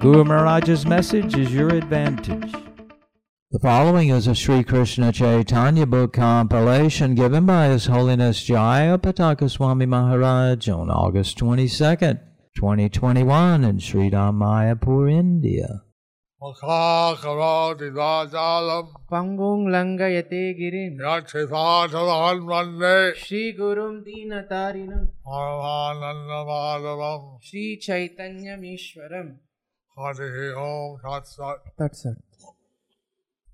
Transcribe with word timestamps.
Guru 0.00 0.24
Maharaj's 0.24 0.86
message 0.86 1.36
is 1.36 1.52
your 1.52 1.70
advantage. 1.70 2.52
The 3.50 3.58
following 3.58 4.10
is 4.10 4.28
a 4.28 4.34
Sri 4.34 4.62
Krishna 4.62 5.10
Chaitanya 5.10 5.86
book 5.86 6.12
compilation 6.12 7.16
given 7.16 7.46
by 7.46 7.68
His 7.68 7.86
Holiness 7.86 8.46
Jayapataka 8.46 9.50
Swami 9.50 9.86
Maharaj 9.86 10.68
on 10.68 10.88
August 10.88 11.38
22nd, 11.38 12.20
2021 12.54 13.64
in 13.64 13.78
Sri 13.80 14.08
Mayapur, 14.10 15.10
India. 15.10 15.82
மகாகராதி 16.42 17.86
ராஜாலம் 17.94 18.90
பங்குங் 19.12 19.64
லங்கயதே 19.74 20.42
grim 20.58 20.98
ராட்சசாதவான் 21.04 22.42
that's 31.76 32.04
it. 32.04 32.16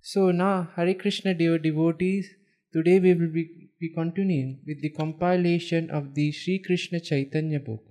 So 0.02 0.30
now, 0.30 0.68
Hari 0.76 0.94
Krishna 0.94 1.32
dear 1.32 1.58
devotees, 1.58 2.28
today 2.70 3.00
we 3.00 3.14
will 3.14 3.32
be, 3.32 3.70
be 3.80 3.88
continuing 3.88 4.60
with 4.66 4.82
the 4.82 4.90
compilation 4.90 5.90
of 5.90 6.14
the 6.14 6.32
Sri 6.32 6.58
Krishna 6.58 7.00
Chaitanya 7.00 7.60
book. 7.60 7.82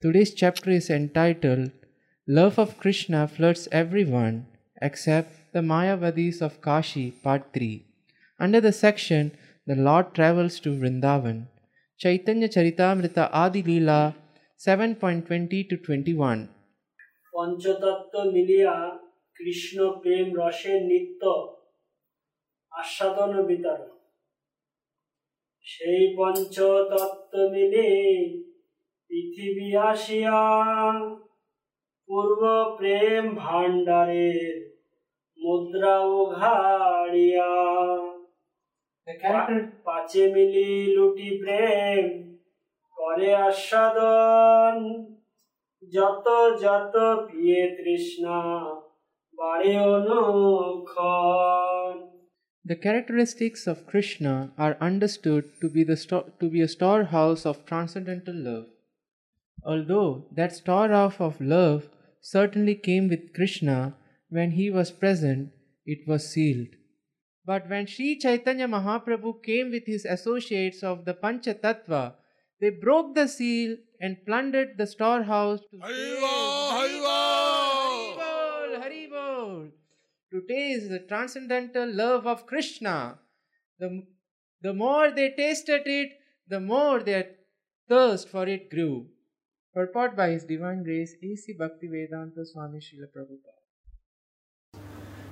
Today's 0.00 0.32
chapter 0.32 0.70
is 0.70 0.88
entitled 0.88 1.70
Love 2.26 2.58
of 2.58 2.78
Krishna 2.78 3.28
Floods 3.28 3.68
Everyone 3.70 4.46
Except 4.80 5.52
the 5.52 5.60
Mayavadis 5.60 6.40
of 6.40 6.60
Kashi, 6.62 7.10
Part 7.10 7.52
3. 7.52 7.84
Under 8.40 8.60
the 8.60 8.72
section, 8.72 9.32
The 9.66 9.74
Lord 9.74 10.14
Travels 10.14 10.60
to 10.60 10.70
Vrindavan, 10.70 11.48
Chaitanya 11.98 12.48
Charitamrita 12.48 13.28
Adi 13.32 13.62
Leela 13.62 14.14
7.20 14.58 15.68
to 15.68 15.76
21. 15.76 16.48
পঞ্চতত্ত্ব 17.36 18.14
মিলিয়া 18.30 18.74
কৃষ্ণ 19.36 19.78
প্রেম 20.00 20.26
রসের 20.40 20.80
নিত্য 20.82 21.22
আস্বাদন 22.72 23.32
বিতরণ। 23.46 23.92
সেই 25.66 26.02
পঞ্চতত্ত্ব 26.16 27.34
মিলে 27.48 27.88
পৃথিবী 29.10 29.68
আসিয়া 29.90 30.40
পূর্ব 32.08 32.42
প্রেম 32.78 33.24
ভাণ্ডারের 33.34 34.54
মুদ্রা 35.38 35.96
উঘাড়িয়া 36.12 37.52
The 39.08 39.14
character 39.22 39.60
পাঁচে 39.84 40.24
মিলি 40.32 40.70
লুটি 40.96 41.28
প্রেম 41.38 42.04
করে 42.96 43.30
আস্বাদন 43.48 44.76
যত 45.95 46.27
যত 46.63 46.95
পিয়ে 47.27 47.61
তৃষ্ণা 47.77 48.39
বাড়ে 49.39 49.73
অনুক্ষণ 49.95 51.95
The 52.69 52.81
characteristics 52.85 53.61
of 53.71 53.87
Krishna 53.91 54.33
are 54.65 54.75
understood 54.89 55.43
to 55.61 55.67
be, 55.75 55.83
the 55.91 55.97
sto- 56.03 56.29
to 56.39 56.45
be 56.53 56.61
a 56.63 56.73
storehouse 56.77 57.43
of 57.51 57.65
transcendental 57.65 58.37
love. 58.49 58.67
Although 59.71 60.11
that 60.37 60.59
storehouse 60.61 61.19
of 61.27 61.41
love 61.55 61.81
certainly 62.33 62.75
came 62.87 63.05
with 63.09 63.33
Krishna 63.37 63.77
when 64.29 64.49
he 64.59 64.67
was 64.77 64.99
present, 65.03 65.43
it 65.93 66.01
was 66.07 66.31
sealed. 66.33 66.71
But 67.49 67.67
when 67.71 67.87
Sri 67.87 68.09
Chaitanya 68.23 68.67
Mahaprabhu 68.67 69.31
came 69.43 69.71
with 69.71 69.87
his 69.87 70.05
associates 70.05 70.83
of 70.83 71.05
the 71.05 71.15
Pancha 71.15 71.55
Tattva, 71.55 72.13
they 72.60 72.70
broke 72.70 73.14
the 73.14 73.28
seal 73.28 73.76
and 74.00 74.16
plundered 74.26 74.76
the 74.78 74.86
storehouse 74.86 75.60
to 75.70 75.78
Haribol, 78.82 79.70
to 80.32 80.40
taste 80.48 80.88
the 80.88 81.00
transcendental 81.08 81.92
love 81.92 82.26
of 82.26 82.46
Krishna. 82.46 83.18
The, 83.78 84.06
the 84.62 84.72
more 84.72 85.10
they 85.10 85.30
tasted 85.30 85.82
it, 85.86 86.10
the 86.48 86.60
more 86.60 87.00
their 87.00 87.26
thirst 87.88 88.28
for 88.28 88.46
it 88.48 88.70
grew. 88.70 89.06
Purport 89.74 90.16
by 90.16 90.30
His 90.30 90.44
Divine 90.44 90.82
Grace 90.82 91.14
A.C. 91.22 91.54
Bhaktivedanta 91.60 92.46
Swami 92.46 92.78
Srila 92.78 93.08
Prabhupada. 93.14 93.62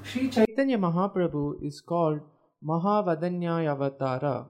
Sri 0.03 0.29
Chaitanya 0.29 0.77
Mahaprabhu 0.77 1.63
is 1.63 1.81
called 1.81 2.21
Mahavadanyaya 2.63 3.75
Avatara 3.75 4.49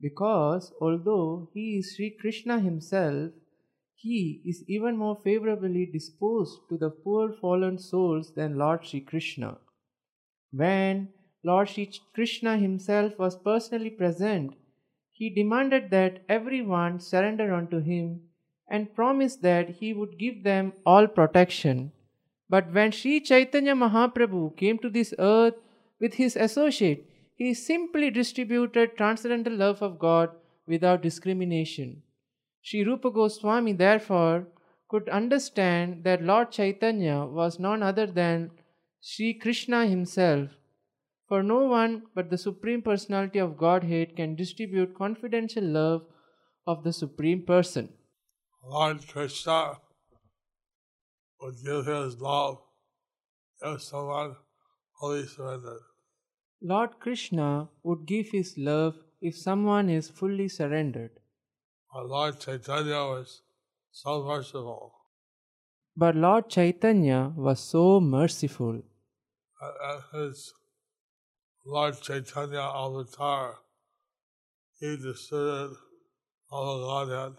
because 0.00 0.72
although 0.80 1.48
he 1.52 1.76
is 1.78 1.94
Sri 1.94 2.10
Krishna 2.10 2.60
himself, 2.60 3.32
he 3.94 4.40
is 4.46 4.64
even 4.66 4.96
more 4.96 5.18
favorably 5.22 5.84
disposed 5.84 6.60
to 6.70 6.78
the 6.78 6.88
poor 6.90 7.32
fallen 7.32 7.78
souls 7.78 8.32
than 8.34 8.56
Lord 8.56 8.86
Sri 8.86 9.00
Krishna. 9.00 9.58
When 10.52 11.08
Lord 11.44 11.68
Sri 11.68 11.90
Krishna 12.14 12.56
himself 12.56 13.18
was 13.18 13.36
personally 13.36 13.90
present, 13.90 14.54
he 15.12 15.28
demanded 15.28 15.90
that 15.90 16.22
everyone 16.30 16.98
surrender 16.98 17.52
unto 17.52 17.80
him 17.80 18.22
and 18.68 18.94
promised 18.94 19.42
that 19.42 19.68
he 19.68 19.92
would 19.92 20.18
give 20.18 20.44
them 20.44 20.72
all 20.86 21.06
protection. 21.06 21.92
But 22.48 22.72
when 22.72 22.92
Sri 22.92 23.20
Chaitanya 23.20 23.74
Mahaprabhu 23.74 24.56
came 24.56 24.78
to 24.78 24.88
this 24.88 25.12
earth 25.18 25.54
with 26.00 26.14
his 26.14 26.36
associate, 26.36 27.09
he 27.40 27.54
simply 27.54 28.10
distributed 28.10 28.96
transcendental 28.96 29.54
love 29.56 29.80
of 29.80 29.98
God 29.98 30.32
without 30.66 31.00
discrimination. 31.00 32.02
Sri 32.60 32.84
Rupa 32.84 33.10
Goswami 33.10 33.72
therefore 33.72 34.48
could 34.90 35.08
understand 35.08 36.04
that 36.04 36.22
Lord 36.22 36.50
Chaitanya 36.52 37.24
was 37.24 37.58
none 37.58 37.82
other 37.82 38.06
than 38.06 38.50
Sri 39.00 39.32
Krishna 39.32 39.86
himself. 39.86 40.50
For 41.28 41.42
no 41.42 41.60
one 41.64 42.02
but 42.14 42.28
the 42.28 42.36
Supreme 42.36 42.82
Personality 42.82 43.38
of 43.38 43.56
Godhead 43.56 44.16
can 44.16 44.36
distribute 44.36 44.94
confidential 44.94 45.64
love 45.64 46.02
of 46.66 46.84
the 46.84 46.92
Supreme 46.92 47.46
Person. 47.46 47.88
Lord 48.62 49.06
Krishna 49.08 49.78
would 51.40 51.54
give 51.64 51.86
his 51.86 52.20
love 52.20 52.58
if 53.62 53.80
someone 53.80 54.36
fully 54.98 55.26
surrendered. 55.26 55.89
Lord 56.62 57.00
Krishna 57.00 57.68
would 57.82 58.06
give 58.06 58.28
his 58.28 58.56
love 58.58 58.96
if 59.20 59.36
someone 59.36 59.88
is 59.88 60.08
fully 60.08 60.48
surrendered. 60.48 61.10
But 61.92 62.06
Lord 62.06 62.38
Chaitanya 62.38 63.04
was 63.12 63.42
so 63.90 64.22
merciful 64.24 64.92
But 65.96 66.16
Lord 66.16 66.48
Chaitanya 66.48 67.32
was 67.36 67.60
so 67.60 68.00
merciful 68.00 68.82
at 69.62 70.02
his 70.12 70.52
Lord 71.66 72.00
Chaitanya 72.00 72.60
avatar, 72.60 73.58
he 74.78 74.96
distributed 74.96 75.76
all 76.50 76.78
the 76.78 76.86
Godhead 76.86 77.38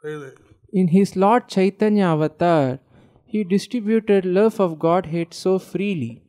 freely. 0.00 0.32
In 0.72 0.88
his 0.88 1.16
Lord 1.16 1.48
Chaitanya 1.48 2.04
avatar, 2.04 2.80
he 3.24 3.44
distributed 3.44 4.26
love 4.26 4.60
of 4.60 4.78
Godhead 4.78 5.32
so 5.32 5.58
freely, 5.58 6.22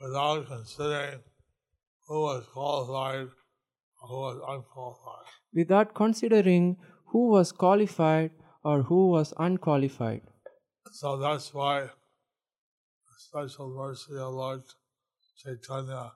without 0.00 0.46
considering 0.46 1.20
who 2.06 2.20
was 2.22 2.44
qualified 2.52 3.28
or 4.02 4.08
who 4.08 4.20
was 4.28 4.40
unqualified. 4.54 5.26
without 5.54 5.94
considering 5.94 6.76
who 7.12 7.28
was 7.30 7.52
qualified 7.52 8.30
or 8.64 8.82
who 8.82 9.08
was 9.10 9.32
unqualified. 9.38 10.22
So 10.92 11.16
that's 11.16 11.52
why 11.54 11.82
the 11.82 13.16
special 13.18 13.68
mercy 13.76 14.16
of 14.16 14.34
Lord 14.34 14.62
Chaitanya 15.42 16.12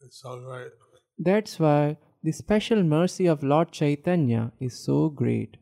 is 0.00 0.18
so 0.20 0.40
great. 0.40 0.72
That's 1.18 1.58
why 1.60 1.98
the 2.22 2.32
special 2.32 2.82
mercy 2.82 3.26
of 3.26 3.42
Lord 3.42 3.70
Chaitanya 3.72 4.52
is 4.60 4.82
so 4.84 5.08
great. 5.10 5.56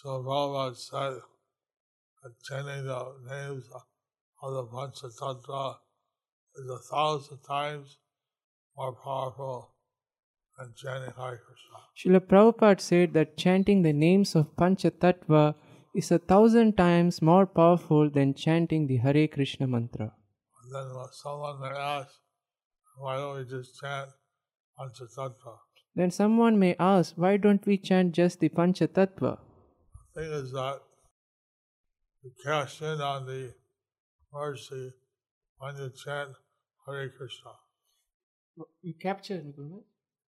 So 0.00 0.22
Prabhupada 0.22 0.76
said 0.76 1.20
chanting 2.48 2.86
the 2.86 3.00
names 3.30 3.68
of 4.42 4.52
the 4.54 4.64
Panchatattva 4.74 5.76
is 6.56 6.68
a 6.70 6.78
thousand 6.94 7.38
times 7.46 7.98
more 8.76 8.94
powerful 8.94 9.74
than 10.58 10.72
chanting 10.76 11.12
Hare 11.16 11.40
Krishna. 11.44 11.78
Srila 11.96 12.20
Prabhupada 12.26 12.80
said 12.80 13.12
that 13.14 13.36
chanting 13.36 13.82
the 13.82 13.92
names 13.92 14.34
of 14.34 14.54
Panchatattva 14.56 15.54
is 15.94 16.10
a 16.10 16.18
thousand 16.18 16.76
times 16.76 17.20
more 17.20 17.46
powerful 17.46 18.10
than 18.10 18.34
chanting 18.34 18.86
the 18.86 18.98
Hare 18.98 19.28
Krishna 19.28 19.66
mantra. 19.66 20.12
And 20.64 20.74
then 20.74 20.86
someone 21.12 21.60
may 21.60 21.68
ask, 21.68 22.10
why 22.96 23.16
don't 23.16 23.36
we 23.36 23.44
just 23.44 23.80
chant 23.80 24.10
Panchatattva? 24.78 25.56
Then 25.94 26.10
someone 26.10 26.58
may 26.58 26.74
ask, 26.78 27.14
why 27.16 27.36
don't 27.36 27.66
we 27.66 27.76
chant 27.76 28.12
just 28.12 28.40
the 28.40 28.48
Panchatattva? 28.48 29.38
The 30.14 30.20
thing 30.20 30.32
is 30.32 30.52
that 30.52 30.80
we 32.24 32.30
cash 32.44 32.80
in 32.80 33.00
on 33.00 33.26
the 33.26 33.54
mercy 34.32 34.92
when 35.61 35.75
you 35.77 35.89
chant 36.03 36.31
Hare 36.85 37.09
Krishna. 37.09 37.51
You 38.81 38.93
capture, 39.01 39.37
Nikunj? 39.37 39.83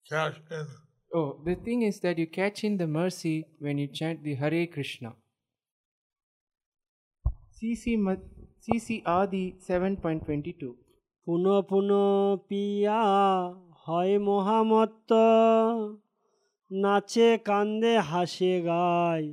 Cash 0.09 0.37
in. 0.51 0.67
Oh, 1.13 1.39
the 1.45 1.55
thing 1.55 1.81
is 1.83 1.99
that 2.01 2.17
you 2.17 2.27
catch 2.27 2.63
in 2.63 2.77
the 2.77 2.87
mercy 2.87 3.45
when 3.59 3.77
you 3.77 3.87
chant 3.87 4.23
the 4.23 4.35
Hare 4.35 4.67
Krishna. 4.67 5.13
CC, 7.57 7.97
Ma- 7.97 8.25
CC 8.63 9.01
Adi 9.05 9.55
7.22 9.67 10.75
পুন 11.27 11.45
পুন 11.69 11.89
পিয়া 12.47 13.01
হয় 13.83 14.13
মহামত্ত 14.27 15.11
নাচে 16.83 17.29
কান্দে 17.47 17.93
হাসে 18.11 18.53
গায় 18.67 19.27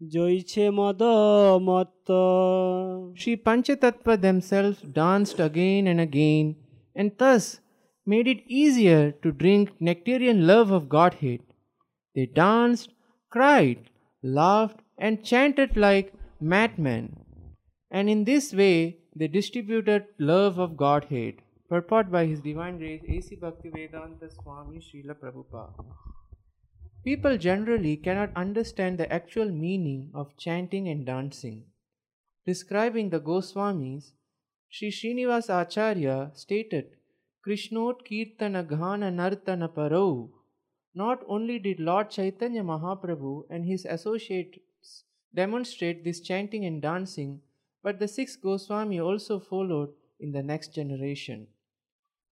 Joiche 0.00 0.72
mada 0.72 1.58
matta. 1.58 3.12
Sri 3.16 3.36
Panchatattva 3.36 4.20
themselves 4.20 4.80
danced 4.80 5.40
again 5.40 5.88
and 5.88 6.00
again, 6.00 6.54
and 6.94 7.10
thus 7.18 7.58
made 8.06 8.28
it 8.28 8.44
easier 8.46 9.10
to 9.10 9.32
drink 9.32 9.72
nectarian 9.80 10.46
love 10.46 10.70
of 10.70 10.88
Godhead. 10.88 11.40
They 12.14 12.26
danced, 12.26 12.90
cried, 13.30 13.90
laughed, 14.22 14.80
and 14.98 15.24
chanted 15.24 15.76
like 15.76 16.12
madmen. 16.40 17.16
And 17.90 18.08
in 18.08 18.22
this 18.24 18.52
way, 18.54 18.98
they 19.16 19.26
distributed 19.26 20.06
love 20.18 20.58
of 20.58 20.76
Godhead. 20.76 21.34
Purport 21.68 22.10
by 22.10 22.24
His 22.24 22.40
Divine 22.40 22.78
Grace 22.78 23.02
A.C. 23.08 23.36
Bhaktivedanta 23.36 24.32
Swami 24.32 24.78
Srila 24.78 25.14
Prabhupada. 25.20 25.84
People 27.04 27.38
generally 27.38 27.96
cannot 27.96 28.30
understand 28.36 28.98
the 28.98 29.10
actual 29.12 29.50
meaning 29.50 30.10
of 30.14 30.36
chanting 30.36 30.88
and 30.88 31.06
dancing. 31.06 31.64
Describing 32.44 33.10
the 33.10 33.20
Goswamis, 33.20 34.12
Sri 34.68 34.90
Srinivas 34.90 35.48
Acharya 35.48 36.30
stated, 36.34 36.96
Krishnot 37.46 38.02
Kirtana 38.06 38.62
Ghana 38.68 39.10
Nartana 39.10 39.68
Parau. 39.68 40.30
Not 40.94 41.22
only 41.28 41.58
did 41.58 41.80
Lord 41.80 42.10
Chaitanya 42.10 42.62
Mahaprabhu 42.62 43.44
and 43.48 43.64
his 43.64 43.84
associates 43.84 45.04
demonstrate 45.34 46.04
this 46.04 46.20
chanting 46.20 46.64
and 46.64 46.82
dancing, 46.82 47.40
but 47.82 47.98
the 47.98 48.08
six 48.08 48.36
Goswami 48.36 49.00
also 49.00 49.38
followed 49.38 49.90
in 50.18 50.32
the 50.32 50.42
next 50.42 50.74
generation. 50.74 51.46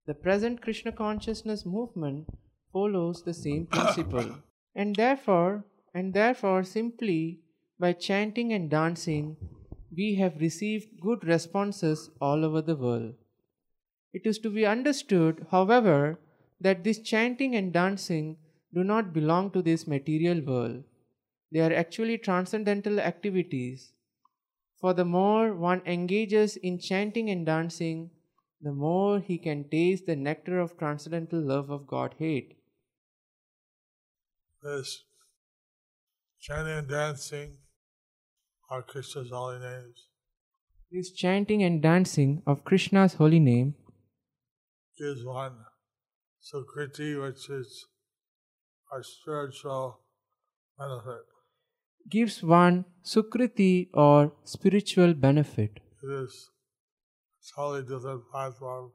The 0.07 0.15
present 0.15 0.61
Krishna 0.61 0.93
consciousness 0.93 1.65
movement 1.65 2.29
follows 2.73 3.23
the 3.23 3.35
same 3.35 3.67
principle. 3.67 4.37
And 4.77 4.95
therefore, 4.95 5.65
and 5.95 6.13
therefore 6.13 6.63
simply 6.63 7.41
by 7.81 7.95
chanting 7.95 8.53
and 8.53 8.69
dancing, 8.71 9.39
we 9.97 10.17
have 10.17 10.39
received 10.39 11.01
good 11.01 11.25
responses 11.25 12.11
all 12.21 12.45
over 12.45 12.61
the 12.61 12.77
world. 12.77 13.15
It 14.13 14.27
is 14.27 14.39
to 14.41 14.51
be 14.51 14.67
understood, 14.67 15.47
however, 15.51 16.21
that 16.61 16.85
this 16.85 16.99
chanting 16.99 17.57
and 17.57 17.73
dancing 17.73 18.37
do 18.75 18.85
not 18.85 19.15
belong 19.15 19.51
to 19.53 19.63
this 19.63 19.87
material 19.87 20.43
world. 20.43 20.85
They 21.51 21.61
are 21.61 21.73
actually 21.73 22.19
transcendental 22.19 23.01
activities. 23.01 23.93
For 24.79 24.93
the 24.93 25.07
more 25.07 25.55
one 25.55 25.81
engages 25.87 26.57
in 26.57 26.79
chanting 26.79 27.31
and 27.31 27.47
dancing, 27.47 28.11
the 28.61 28.73
more 28.73 29.21
he 29.21 29.39
can 29.39 29.65
taste 29.71 30.05
the 30.05 30.17
nectar 30.17 30.59
of 30.59 30.77
transcendental 30.77 31.41
love 31.41 31.71
of 31.71 31.87
Godhead. 31.87 32.55
This 34.63 35.05
chanting 36.41 36.73
and 36.79 36.89
dancing 36.89 37.59
are 38.71 38.83
Krishna's 38.83 39.31
holy 39.31 39.59
names. 39.59 40.09
This 40.91 41.13
chanting 41.13 41.63
and 41.63 41.83
dancing 41.83 42.43
of 42.47 42.65
Krishna's 42.65 43.15
holy 43.15 43.41
name 43.41 43.75
Gives 44.99 45.25
one 45.25 45.57
Sukriti, 46.43 47.21
which 47.23 47.51
is 47.51 47.87
our 48.93 49.03
spiritual 49.03 50.01
benefit. 50.79 51.25
gives 52.09 52.43
one 52.43 52.85
sukriti 53.05 53.89
or 53.95 54.33
spiritual 54.45 55.15
benefit. 55.15 55.81
It 56.03 56.11
is 56.11 56.51
totally 57.55 57.83
different 57.83 58.31
platform 58.31 58.93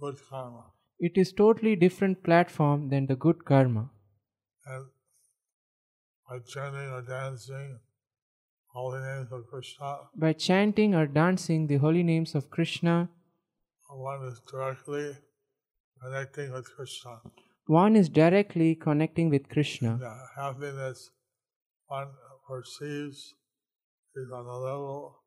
good 0.00 0.18
karma. 0.28 0.64
It 0.98 1.16
is 1.16 1.32
totally 1.32 1.76
different 1.76 2.22
platform 2.22 2.88
than 2.90 3.06
the 3.06 3.16
good 3.16 3.44
karma. 3.44 3.90
And 4.66 4.86
by 6.28 6.38
chanting 6.40 6.90
or 6.90 7.02
dancing 7.02 7.78
holy 8.68 9.00
names 9.00 9.30
of 9.32 9.46
Krishna, 9.48 9.98
By 10.16 10.32
chanting 10.32 10.94
or 10.94 11.06
dancing 11.06 11.66
the 11.68 11.76
holy 11.76 12.02
names 12.02 12.34
of 12.34 12.50
Krishna, 12.50 13.08
one 13.88 14.24
is 14.26 14.40
directly 14.50 15.16
connecting 16.02 16.52
with 16.52 16.66
Krishna. 16.74 17.20
one 17.66 17.96
is 17.96 18.08
directly 18.08 18.74
connecting 18.74 19.30
with 19.30 19.48
Krishna. 19.48 19.98
The 19.98 20.16
happiness 20.40 21.10
one 21.86 22.08
perceives 22.48 23.34
is 24.16 24.30
on 24.32 24.44
the 24.46 24.52
level, 24.52 25.22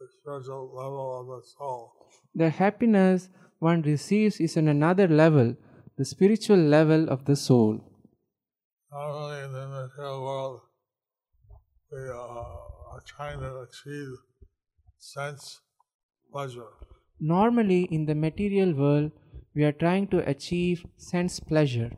the 0.00 0.06
spiritual 0.20 0.70
level 0.74 1.20
of 1.20 1.26
the 1.26 1.42
soul. 1.56 1.92
The 2.34 2.50
happiness 2.50 3.28
one 3.58 3.82
receives 3.82 4.40
is 4.40 4.56
on 4.56 4.68
another 4.68 5.08
level, 5.08 5.56
the 5.96 6.04
spiritual 6.04 6.56
level 6.58 7.08
of 7.08 7.24
the 7.24 7.36
soul. 7.36 7.80
Not 8.92 9.10
only 9.10 9.44
in 9.44 9.52
the 9.52 9.66
material 9.66 10.22
world, 10.22 10.60
we 11.90 11.98
uh, 12.08 12.14
are 12.14 13.02
trying 13.04 13.40
to 13.40 13.60
achieve 13.60 14.16
sense 14.98 15.60
pleasure. 16.32 16.70
Normally, 17.20 17.84
in 17.84 18.06
the 18.06 18.16
material 18.16 18.74
world, 18.74 19.12
we 19.54 19.62
are 19.62 19.70
trying 19.70 20.08
to 20.08 20.28
achieve 20.28 20.84
sense 20.96 21.38
pleasure. 21.38 21.92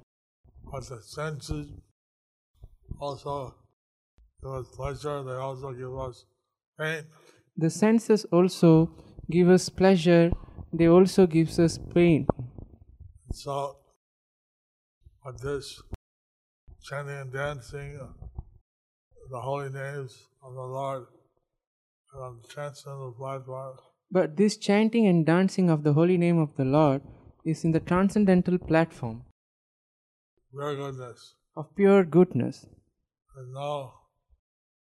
But 0.64 0.88
the 0.88 1.02
senses 1.02 1.70
also 3.00 3.54
give 4.42 4.52
us 4.52 4.68
pleasure, 4.76 5.22
they 5.24 5.32
also 5.32 5.72
give 5.72 5.96
us 5.98 6.26
pain. 6.78 7.06
The 7.56 7.70
senses 7.70 8.24
also 8.32 8.90
give 9.30 9.48
us 9.48 9.68
pleasure, 9.68 10.32
they 10.72 10.86
also 10.86 11.26
gives 11.28 11.58
us 11.60 11.78
pain. 11.94 12.26
So, 13.32 13.76
with 15.24 15.40
this 15.40 15.82
chanting 16.90 17.18
and 17.22 17.32
dancing, 17.32 17.98
uh, 18.02 18.06
the 19.30 19.40
holy 19.40 19.70
names 19.70 20.12
of 20.42 20.54
the 20.54 20.68
Lord, 20.78 21.04
and 22.12 22.22
on 22.28 22.38
the 22.42 22.48
transcendental 22.48 23.12
platform, 23.18 23.76
But 24.10 24.36
this 24.36 24.56
chanting 24.56 25.06
and 25.06 25.24
dancing 25.26 25.70
of 25.70 25.84
the 25.84 25.92
holy 25.92 26.16
name 26.18 26.38
of 26.44 26.56
the 26.56 26.64
Lord 26.64 27.02
is 27.44 27.64
in 27.64 27.70
the 27.76 27.80
transcendental 27.90 28.58
platform 28.58 29.22
very 30.60 30.74
goodness, 30.76 31.34
of 31.56 31.66
pure 31.76 32.02
goodness. 32.04 32.66
and 33.36 33.52
no 33.52 33.92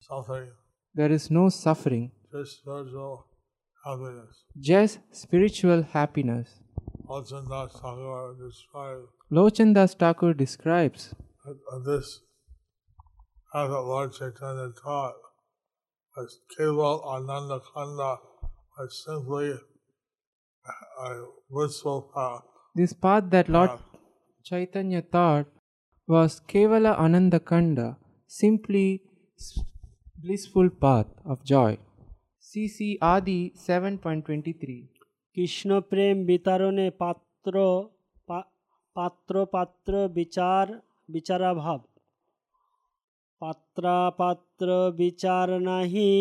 suffering, 0.08 0.52
There 0.94 1.12
is 1.18 1.32
no 1.32 1.48
suffering, 1.50 2.12
just 2.34 2.58
spiritual 2.60 3.25
happiness. 3.86 4.44
just 4.60 5.00
spiritual 5.24 5.84
happiness. 5.94 6.60
Lochandas 7.10 7.72
Thakur 7.82 8.36
described 8.44 9.08
Lochandas 9.40 9.96
Thakur 10.04 10.34
describes 10.34 11.14
that 11.45 11.59
uh, 11.73 11.78
this 11.87 12.09
path 13.52 13.71
that 13.71 13.85
Lord 13.85 14.12
Chaitanya 14.12 14.69
taught 14.80 15.19
as 16.16 16.30
Keval 16.52 16.97
Ananda 17.07 17.59
Kanda, 17.69 18.11
as 18.80 18.90
simply 19.04 19.49
a 21.07 21.09
blissful 21.50 22.00
path. 22.14 22.42
this 22.75 22.92
path 22.95 23.25
that 23.30 23.49
Lord 23.49 23.71
path. 23.71 23.80
Chaitanya 24.45 25.02
taught 25.02 25.47
was 26.09 26.40
Kevala 26.49 26.92
Anandakanda, 26.99 27.87
simply 28.28 28.87
s- 29.38 29.59
blissful 30.19 30.69
path 30.80 31.07
of 31.25 31.45
joy. 31.45 31.73
CC 32.42 32.78
Adi 33.14 33.40
7.23 33.69 34.78
Krishna 35.37 35.71
প্রেম 35.90 36.16
বিতরণে 36.25 36.87
পাত্র 37.02 37.54
পা- 38.28 38.49
পাত্র 38.97 39.35
পাত্র 39.47 39.92
বিচার 40.19 40.64
বিচারাভাব 41.09 41.80
পাত্রা 43.42 43.99
পাত্র 44.21 44.69
বিচার 45.02 45.49
নাহি 45.71 46.12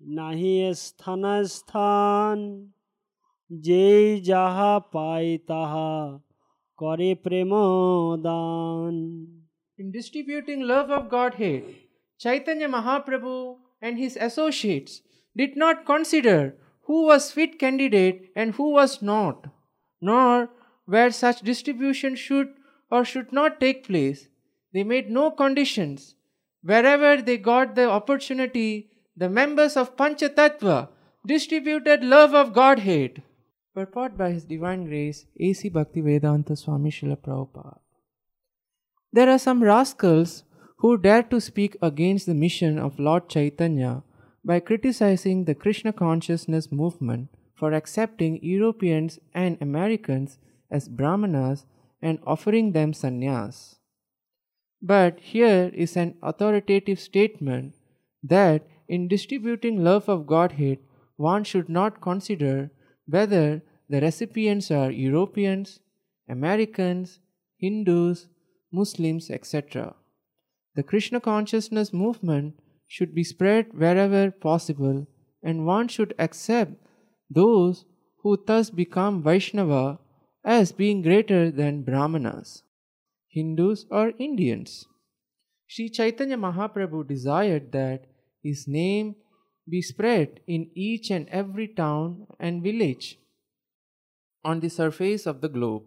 নাহি 0.00 0.54
স্থান 0.84 1.24
স্থান 1.56 2.38
যেই 3.50 4.06
যাহা 4.30 4.72
পায় 4.94 5.30
তাহা 5.50 5.92
করে 6.78 7.10
প্রেম 7.24 7.52
দান 8.26 8.94
In 9.78 9.88
distributing 9.98 10.60
love 10.72 10.88
of 10.96 11.02
Godhead, 11.16 11.62
Chaitanya 12.22 12.68
Mahaprabhu 12.68 13.36
and 13.84 13.94
his 13.98 14.14
associates 14.28 14.92
did 15.36 15.52
not 15.56 15.76
consider 15.86 16.40
who 16.88 16.98
was 17.06 17.32
fit 17.32 17.52
candidate 17.58 18.18
and 18.40 18.48
who 18.56 18.66
was 18.78 18.92
not, 19.00 19.36
nor 20.02 20.34
where 20.92 21.12
such 21.22 21.40
distribution 21.40 22.12
should 22.24 22.48
or 22.89 23.05
should 23.05 23.31
not 23.31 23.59
take 23.59 23.87
place. 23.87 24.27
They 24.73 24.83
made 24.83 25.09
no 25.09 25.31
conditions. 25.31 26.15
Wherever 26.61 27.21
they 27.21 27.37
got 27.37 27.75
the 27.75 27.89
opportunity, 27.89 28.89
the 29.15 29.29
members 29.29 29.77
of 29.77 29.95
Panchatattva 29.95 30.89
distributed 31.25 32.03
love 32.03 32.33
of 32.33 32.53
Godhead. 32.53 33.23
Purport 33.73 34.17
by 34.17 34.31
His 34.31 34.45
Divine 34.45 34.85
Grace, 34.85 35.25
A.C. 35.39 35.69
Bhaktivedanta 35.69 36.57
Swami 36.57 36.91
Srila 36.91 37.17
Prabhupada. 37.17 37.79
There 39.11 39.29
are 39.29 39.39
some 39.39 39.63
rascals 39.63 40.43
who 40.77 40.97
dare 40.97 41.23
to 41.23 41.41
speak 41.41 41.77
against 41.81 42.25
the 42.25 42.33
mission 42.33 42.77
of 42.77 42.99
Lord 42.99 43.29
Chaitanya 43.29 44.03
by 44.43 44.59
criticizing 44.59 45.45
the 45.45 45.55
Krishna 45.55 45.91
consciousness 45.91 46.71
movement 46.71 47.29
for 47.55 47.73
accepting 47.73 48.43
Europeans 48.43 49.19
and 49.33 49.57
Americans 49.61 50.37
as 50.69 50.87
Brahmanas 50.87 51.65
and 52.01 52.19
offering 52.25 52.71
them 52.71 52.93
sannyas. 52.93 53.75
But 54.81 55.19
here 55.19 55.71
is 55.73 55.95
an 55.95 56.15
authoritative 56.21 56.99
statement 56.99 57.75
that 58.23 58.67
in 58.87 59.07
distributing 59.07 59.83
love 59.83 60.07
of 60.07 60.27
Godhead, 60.27 60.79
one 61.15 61.43
should 61.43 61.69
not 61.69 62.01
consider 62.01 62.71
whether 63.07 63.61
the 63.89 64.01
recipients 64.01 64.69
are 64.71 64.91
Europeans, 64.91 65.79
Americans, 66.27 67.19
Hindus, 67.57 68.27
Muslims, 68.71 69.29
etc. 69.29 69.95
The 70.75 70.83
Krishna 70.83 71.21
consciousness 71.21 71.93
movement 71.93 72.59
should 72.87 73.15
be 73.15 73.23
spread 73.23 73.73
wherever 73.73 74.31
possible, 74.31 75.07
and 75.41 75.65
one 75.65 75.87
should 75.87 76.13
accept 76.19 76.73
those 77.29 77.85
who 78.21 78.37
thus 78.45 78.69
become 78.69 79.23
Vaishnava 79.23 79.99
as 80.45 80.71
being 80.71 81.01
greater 81.01 81.49
than 81.49 81.81
Brahmanas, 81.81 82.61
Hindus, 83.27 83.85
or 83.89 84.13
Indians. 84.19 84.85
Sri 85.67 85.89
Chaitanya 85.89 86.37
Mahaprabhu 86.37 87.07
desired 87.07 87.71
that 87.71 88.05
his 88.43 88.67
name 88.67 89.15
be 89.67 89.81
spread 89.81 90.39
in 90.45 90.69
each 90.75 91.09
and 91.09 91.27
every 91.29 91.67
town 91.67 92.27
and 92.39 92.61
village 92.61 93.17
on 94.43 94.59
the 94.59 94.69
surface 94.69 95.25
of 95.25 95.41
the 95.41 95.49
globe. 95.49 95.81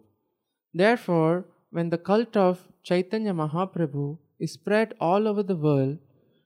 Therefore, 0.73 1.45
when 1.71 1.89
the 1.89 1.97
cult 1.97 2.35
of 2.35 2.67
Chaitanya 2.83 3.33
Mahaprabhu 3.33 4.17
is 4.39 4.53
spread 4.53 4.93
all 4.99 5.25
over 5.25 5.41
the 5.41 5.55
world, 5.55 5.97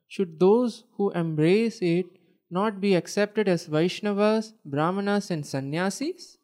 should 0.07 0.39
those 0.39 0.83
who 0.97 1.09
embrace 1.11 1.79
it 1.81 2.05
not 2.51 2.79
be 2.79 2.93
accepted 2.93 3.47
as 3.47 3.65
Vaishnavas, 3.65 4.53
Brahmanas, 4.63 5.31
and 5.31 5.43
Sannyasis? 5.43 6.37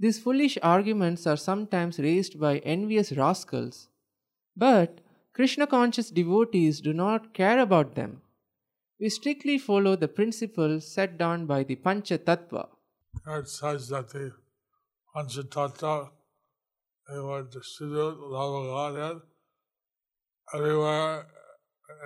These 0.00 0.20
foolish 0.20 0.58
arguments 0.62 1.26
are 1.26 1.36
sometimes 1.36 1.98
raised 1.98 2.38
by 2.38 2.58
envious 2.58 3.12
rascals, 3.12 3.88
but 4.56 5.00
Krishna 5.32 5.66
conscious 5.66 6.10
devotees 6.10 6.80
do 6.80 6.92
not 6.92 7.34
care 7.34 7.58
about 7.58 7.94
them. 7.94 8.22
We 9.00 9.08
strictly 9.08 9.58
follow 9.58 9.96
the 9.96 10.08
principles 10.08 10.86
set 10.92 11.18
down 11.18 11.46
by 11.46 11.62
the 11.64 11.76
Pancha 11.76 12.18
Tattva. 12.18 12.68
It 13.26 13.48
says 13.48 13.88
that 13.88 14.10
the 14.10 14.32
Panchatattva, 15.14 16.10
they 17.08 17.20
would 17.20 17.50
distribute 17.50 18.20
love 18.20 18.54
of 18.54 18.66
Godhead 18.66 19.20
everywhere, 20.54 21.26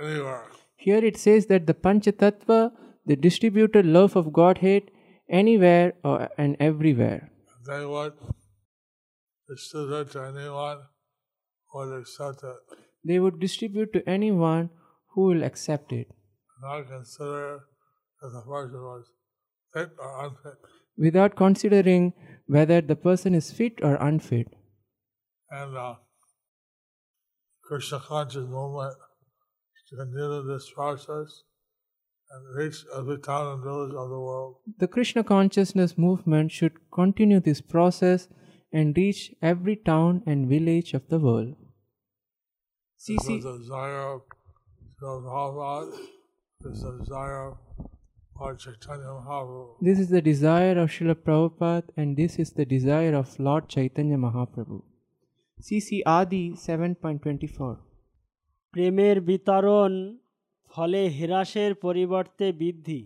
anywhere. 0.01 0.47
Here 0.77 1.05
it 1.05 1.17
says 1.17 1.47
that 1.47 1.67
the 1.67 1.75
Pancha 1.75 2.13
Tattva, 2.13 2.73
the 3.05 3.17
distributed 3.17 3.85
love 3.85 4.17
of 4.17 4.33
Godhead, 4.33 4.91
anywhere 5.29 5.95
and 6.39 6.57
everywhere. 6.59 7.32
They 7.67 7.85
would 7.85 8.15
distribute 9.49 10.13
to 10.13 10.23
anyone 10.23 10.83
who 11.73 11.95
accept 11.99 12.43
it, 12.45 12.57
They 13.05 13.19
would 13.21 13.41
distribute 13.41 13.93
to 13.93 14.09
anyone 14.09 14.71
who 15.15 15.23
will 15.23 15.43
accept 15.43 15.93
it 15.93 16.09
not 16.63 16.87
consider 16.87 17.61
that 18.21 18.31
the 18.33 18.43
person 18.43 18.83
was 18.83 19.11
fit 19.75 19.91
or 19.99 20.25
unfit. 20.25 20.59
without 20.97 21.35
considering 21.37 22.13
whether 22.47 22.81
the 22.81 22.97
person 22.97 23.35
is 23.35 23.51
fit 23.53 23.81
or 23.83 23.97
unfit. 23.97 24.55
And 25.51 25.77
uh, 25.77 25.95
Krishna 27.65 27.99
conscious 27.99 28.47
movement 28.49 28.97
to 29.89 29.97
continue 29.97 30.43
this 30.53 30.71
process 30.71 31.43
and 32.32 32.58
reach 32.58 32.84
every 32.98 33.18
town 33.20 33.54
and 33.54 33.64
village 33.64 33.94
of 33.94 34.10
the 34.10 34.20
world. 34.20 34.56
The 34.78 34.88
Krishna 34.88 35.24
consciousness 35.24 35.98
movement 35.98 36.52
should 36.52 36.74
continue 36.92 37.40
this 37.40 37.62
process 37.62 38.28
and 38.72 38.96
reach 38.98 39.34
every 39.42 39.76
town 39.76 40.24
and 40.26 40.50
village 40.50 40.94
of 40.94 41.08
the 41.10 41.20
world. 41.20 41.56
This 43.08 43.18
CC, 43.26 43.38
is 43.38 43.44
the 43.44 43.58
desire 43.58 44.14
of 44.14 44.22
Srila 45.02 45.24
Prabhupada. 45.24 45.98
This 46.60 46.74
is 46.78 46.84
the 46.84 46.98
desire 47.00 47.50
of 47.50 47.58
Lord 48.40 48.60
Chaitanya 48.60 49.06
Mahaprabhu. 49.06 49.76
this 49.82 50.00
is 50.00 50.10
the 50.10 50.22
desire 50.22 50.78
of 50.78 50.90
Srila 50.90 51.16
Prabhupada 51.16 51.90
and 51.98 52.18
this 52.18 52.38
is 52.38 52.52
the 52.52 52.66
desire 52.66 53.16
of 53.16 53.40
Lord 53.40 53.68
Chaitanya 53.68 54.18
Mahaprabhu. 54.18 54.82
CC 55.62 56.02
Adi 56.06 56.52
7.24 56.54 57.78
প্রেমের 58.74 59.18
বিতরণ 59.28 59.94
ফলে 60.73 61.01
হ্রাসের 61.19 61.73
পরিবর্তে 61.85 62.47
বৃদ্ধি 62.61 63.03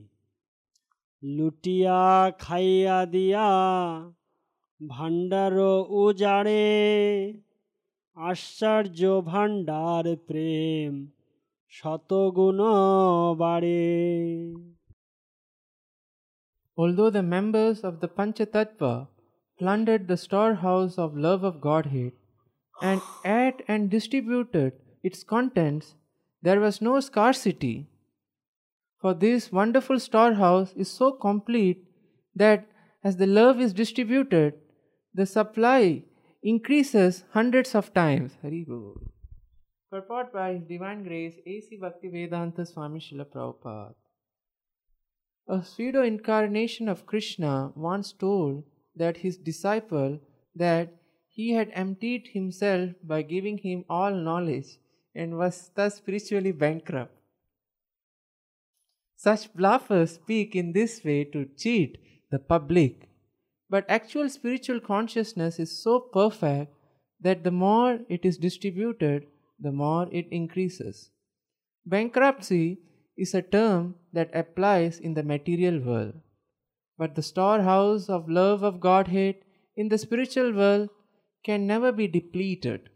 লুটিয়া 1.23 2.01
খাইয়া 2.45 2.99
দিয়া 3.15 3.49
ভাণ্ডার 4.81 5.57
উজাড়ে 6.01 6.67
আশ্চর্য 8.17 9.01
ভাণ্ডার 9.31 10.05
প্রেম 10.29 10.93
শতগুণ 11.73 12.61
বাড়ে 13.43 13.85
Although 16.79 17.11
the 17.11 17.27
members 17.37 17.79
of 17.89 17.95
the 18.03 18.09
Panchatattva 18.17 18.95
plundered 19.61 20.05
the 20.09 20.19
storehouse 20.27 20.95
of 20.99 21.17
love 21.17 21.43
of 21.43 21.55
Godhead 21.61 22.13
and 22.77 23.01
ate 23.25 23.61
and 23.67 23.91
distributed 23.91 24.73
its 25.03 25.21
contents, 25.25 25.87
there 26.47 26.61
was 26.61 26.81
no 26.81 26.99
scarcity. 27.01 27.89
For 29.01 29.13
this 29.15 29.51
wonderful 29.51 29.99
storehouse 29.99 30.73
is 30.85 30.91
so 30.91 31.11
complete 31.11 31.83
that 32.43 32.69
as 33.03 33.17
the 33.17 33.27
love 33.27 33.61
is 33.61 33.73
distributed, 33.73 34.55
the 35.13 35.27
supply 35.27 36.05
increases 36.43 37.25
hundreds 37.33 37.75
of 37.75 37.93
times. 37.93 38.39
Purport 39.91 40.33
by 40.33 40.63
Divine 40.69 41.03
Grace 41.03 41.35
A.C. 41.47 41.81
Bhaktivedanta 41.83 42.67
Swami 42.67 43.01
Srila 43.01 43.27
Prabhupada. 43.35 43.95
A 45.49 45.63
pseudo 45.65 46.03
incarnation 46.03 46.89
of 46.89 47.07
Krishna 47.07 47.73
once 47.75 48.13
told 48.13 48.65
that 48.95 49.19
his 49.19 49.37
disciple 49.37 50.19
that 50.55 50.95
he 51.29 51.53
had 51.53 51.71
emptied 51.73 52.29
himself 52.33 52.91
by 53.03 53.23
giving 53.23 53.59
him 53.59 53.85
all 53.89 54.13
knowledge 54.13 54.79
and 55.17 55.39
was 55.39 55.71
thus 55.75 55.97
spiritually 55.97 56.53
bankrupt. 56.53 57.13
Such 59.17 59.53
bluffers 59.55 60.17
speak 60.17 60.55
in 60.55 60.73
this 60.73 61.03
way 61.03 61.25
to 61.25 61.49
cheat 61.57 61.99
the 62.31 62.39
public. 62.39 63.09
But 63.69 63.87
actual 63.89 64.29
spiritual 64.29 64.79
consciousness 64.79 65.59
is 65.59 65.83
so 65.83 65.99
perfect 66.01 66.73
that 67.21 67.43
the 67.43 67.51
more 67.51 67.99
it 68.09 68.25
is 68.25 68.37
distributed, 68.37 69.27
the 69.59 69.73
more 69.73 70.09
it 70.13 70.29
increases. 70.31 71.11
Bankruptcy 71.87 72.79
is 73.17 73.35
a 73.35 73.43
term 73.43 73.95
that 74.13 74.31
applies 74.35 74.99
in 74.99 75.15
the 75.15 75.23
material 75.23 75.81
world, 75.81 76.15
but 76.99 77.15
the 77.15 77.23
storehouse 77.23 78.09
of 78.09 78.29
love 78.29 78.63
of 78.63 78.81
Godhead 78.81 79.37
in 79.77 79.89
the 79.89 79.99
spiritual 79.99 80.53
world 80.53 80.91
can 81.43 81.67
never 81.67 81.91
be 81.93 82.07
depleted. 82.07 82.91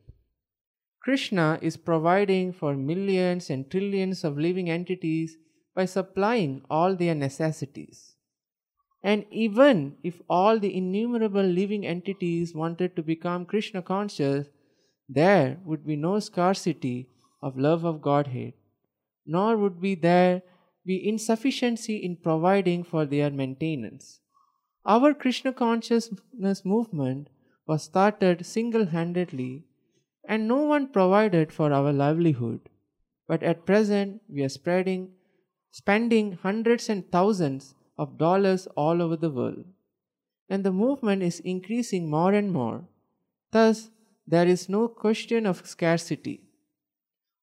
Krishna 1.02 1.58
is 1.62 1.76
providing 1.76 2.52
for 2.52 2.74
millions 2.74 3.48
and 3.48 3.70
trillions 3.70 4.22
of 4.22 4.36
living 4.36 4.68
entities 4.68 5.36
by 5.74 5.86
supplying 5.86 6.62
all 6.68 6.94
their 6.94 7.14
necessities. 7.14 8.16
And 9.02 9.24
even 9.30 9.96
if 10.02 10.20
all 10.28 10.58
the 10.58 10.76
innumerable 10.76 11.42
living 11.42 11.86
entities 11.86 12.54
wanted 12.54 12.96
to 12.96 13.02
become 13.02 13.46
Krishna 13.46 13.80
conscious, 13.80 14.48
there 15.08 15.58
would 15.64 15.86
be 15.86 15.96
no 15.96 16.18
scarcity 16.20 17.08
of 17.42 17.58
love 17.58 17.84
of 17.84 18.02
Godhead, 18.02 18.52
nor 19.26 19.56
would 19.56 19.80
be 19.80 19.94
there 19.94 20.42
be 20.84 21.08
insufficiency 21.08 21.96
in 21.96 22.16
providing 22.16 22.84
for 22.84 23.06
their 23.06 23.30
maintenance. 23.30 24.20
Our 24.84 25.14
Krishna 25.14 25.52
consciousness 25.52 26.64
movement 26.64 27.28
was 27.66 27.84
started 27.84 28.44
single 28.44 28.86
handedly, 28.86 29.64
and 30.30 30.46
no 30.46 30.58
one 30.72 30.86
provided 30.86 31.52
for 31.52 31.72
our 31.72 31.92
livelihood. 31.92 32.60
But 33.26 33.42
at 33.42 33.66
present, 33.66 34.22
we 34.28 34.44
are 34.44 34.54
spreading 34.60 35.10
spending 35.72 36.32
hundreds 36.42 36.88
and 36.88 37.10
thousands 37.10 37.74
of 37.98 38.16
dollars 38.18 38.66
all 38.76 39.02
over 39.02 39.16
the 39.16 39.30
world. 39.30 39.64
And 40.48 40.64
the 40.64 40.72
movement 40.72 41.22
is 41.22 41.40
increasing 41.40 42.08
more 42.10 42.32
and 42.32 42.52
more. 42.52 42.84
Thus, 43.50 43.90
there 44.26 44.46
is 44.46 44.68
no 44.68 44.86
question 44.88 45.46
of 45.46 45.66
scarcity. 45.66 46.42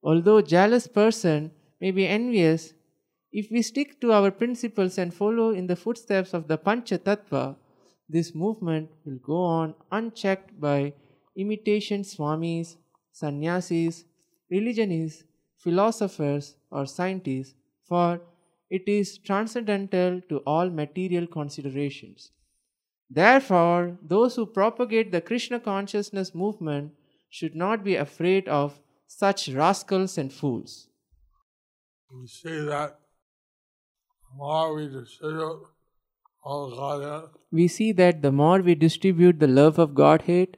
Although 0.03 0.41
jealous 0.41 0.87
person 0.87 1.51
may 1.81 1.91
be 1.91 2.07
envious, 2.07 2.73
if 3.31 3.51
we 3.51 3.61
stick 3.61 3.99
to 4.01 4.13
our 4.13 4.31
principles 4.31 4.97
and 4.97 5.13
follow 5.13 5.51
in 5.51 5.67
the 5.67 5.75
footsteps 5.75 6.33
of 6.33 6.47
the 6.47 6.57
Pancha 6.57 6.97
Tattva, 6.97 7.57
this 8.07 8.33
movement 8.33 8.89
will 9.05 9.19
go 9.19 9.41
on 9.41 9.75
unchecked 9.91 10.57
by 10.59 10.93
imitation 11.37 12.01
swamis, 12.01 12.75
sannyasis, 13.11 14.03
religionists, 14.51 15.23
philosophers, 15.57 16.55
or 16.71 16.85
scientists, 16.85 17.55
for 17.87 18.21
it 18.69 18.87
is 18.87 19.17
transcendental 19.17 20.21
to 20.29 20.39
all 20.39 20.69
material 20.69 21.27
considerations. 21.27 22.31
Therefore, 23.09 23.97
those 24.01 24.35
who 24.35 24.45
propagate 24.45 25.11
the 25.11 25.21
Krishna 25.21 25.59
consciousness 25.59 26.35
movement 26.35 26.91
should 27.29 27.55
not 27.55 27.83
be 27.83 27.95
afraid 27.95 28.47
of 28.49 28.79
such 29.07 29.47
rascals 29.49 30.17
and 30.17 30.33
fools. 30.33 30.89
We 32.13 32.27
see 32.27 32.59
that 32.65 32.99
more 34.35 34.75
we 34.75 34.87
distribute 34.87 35.67
all 36.43 36.69
Godhead, 36.75 37.29
We 37.51 37.67
see 37.67 37.91
that 37.93 38.21
the 38.21 38.31
more 38.31 38.61
we 38.61 38.75
distribute 38.75 39.39
the 39.39 39.47
love 39.47 39.79
of 39.79 39.93
Godhead, 39.95 40.57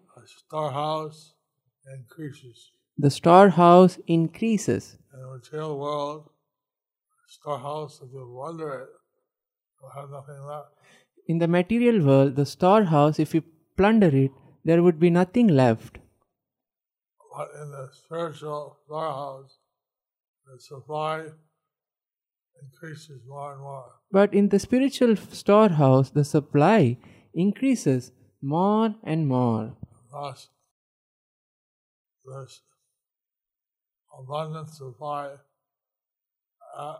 our 0.52 0.70
storehouse 0.70 1.34
increases. 1.94 2.72
the 2.98 3.10
storehouse 3.10 3.98
increases. 4.08 4.98
In 5.14 5.22
the 5.22 5.28
material 5.28 5.80
world, 5.80 6.26
the 6.26 7.32
storehouse, 7.36 8.02
if 8.04 8.12
you 8.14 8.26
wonder 8.32 8.70
it, 8.82 8.90
you'll 9.80 9.92
have 10.02 10.10
nothing 10.10 10.42
left. 10.46 10.70
In 11.28 11.38
the 11.40 11.48
material 11.48 12.06
world, 12.06 12.36
the 12.36 12.46
storehouse, 12.46 13.20
if 13.20 13.34
you 13.34 13.44
plunder 13.78 14.08
it, 14.08 14.32
there 14.66 14.84
would 14.84 15.00
be 15.00 15.10
nothing 15.10 15.48
left. 15.48 16.00
But 17.36 17.50
in 17.62 17.72
the 17.72 17.90
spiritual 17.94 18.78
storehouse, 18.86 19.60
the 20.46 20.60
supply 20.60 21.28
increases 22.62 23.22
more 23.28 23.54
and 23.54 23.62
more. 23.62 23.92
But 24.12 24.34
in 24.34 24.50
the 24.50 24.60
spiritual 24.60 25.16
storehouse, 25.16 26.10
the 26.10 26.26
supply 26.26 26.98
increases 27.34 28.12
more 28.42 28.96
and 29.04 29.28
more. 29.28 29.78
Thus, 30.13 30.49
this 32.25 32.61
abundant 34.19 34.71
supply 34.71 35.31
uh, 36.77 36.97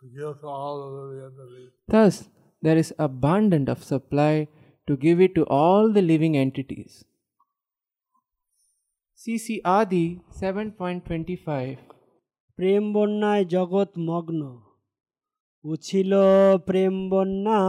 to 0.00 0.06
give 0.14 0.40
to 0.40 0.46
all 0.46 0.82
of 0.82 0.92
the 0.94 1.24
entities. 1.24 1.70
Thus, 1.88 2.28
there 2.62 2.76
is 2.76 2.94
abundant 2.98 3.68
of 3.68 3.84
supply 3.84 4.48
to 4.86 4.96
give 4.96 5.20
it 5.20 5.34
to 5.36 5.44
all 5.44 5.92
the 5.92 6.02
living 6.02 6.36
entities. 6.36 7.04
CC 9.16 9.60
Adi 9.64 10.20
7.25 10.32 11.76
প্রেম 12.58 12.84
বন্যায় 12.94 13.44
জগৎ 13.54 13.90
মগ্ন 14.08 14.40
উছিল 15.64 16.12
প্রেম 16.68 16.96
বন্যা 17.12 17.60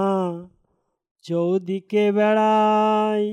চৌদিকে 1.26 2.06
বেড়ায় 2.18 3.28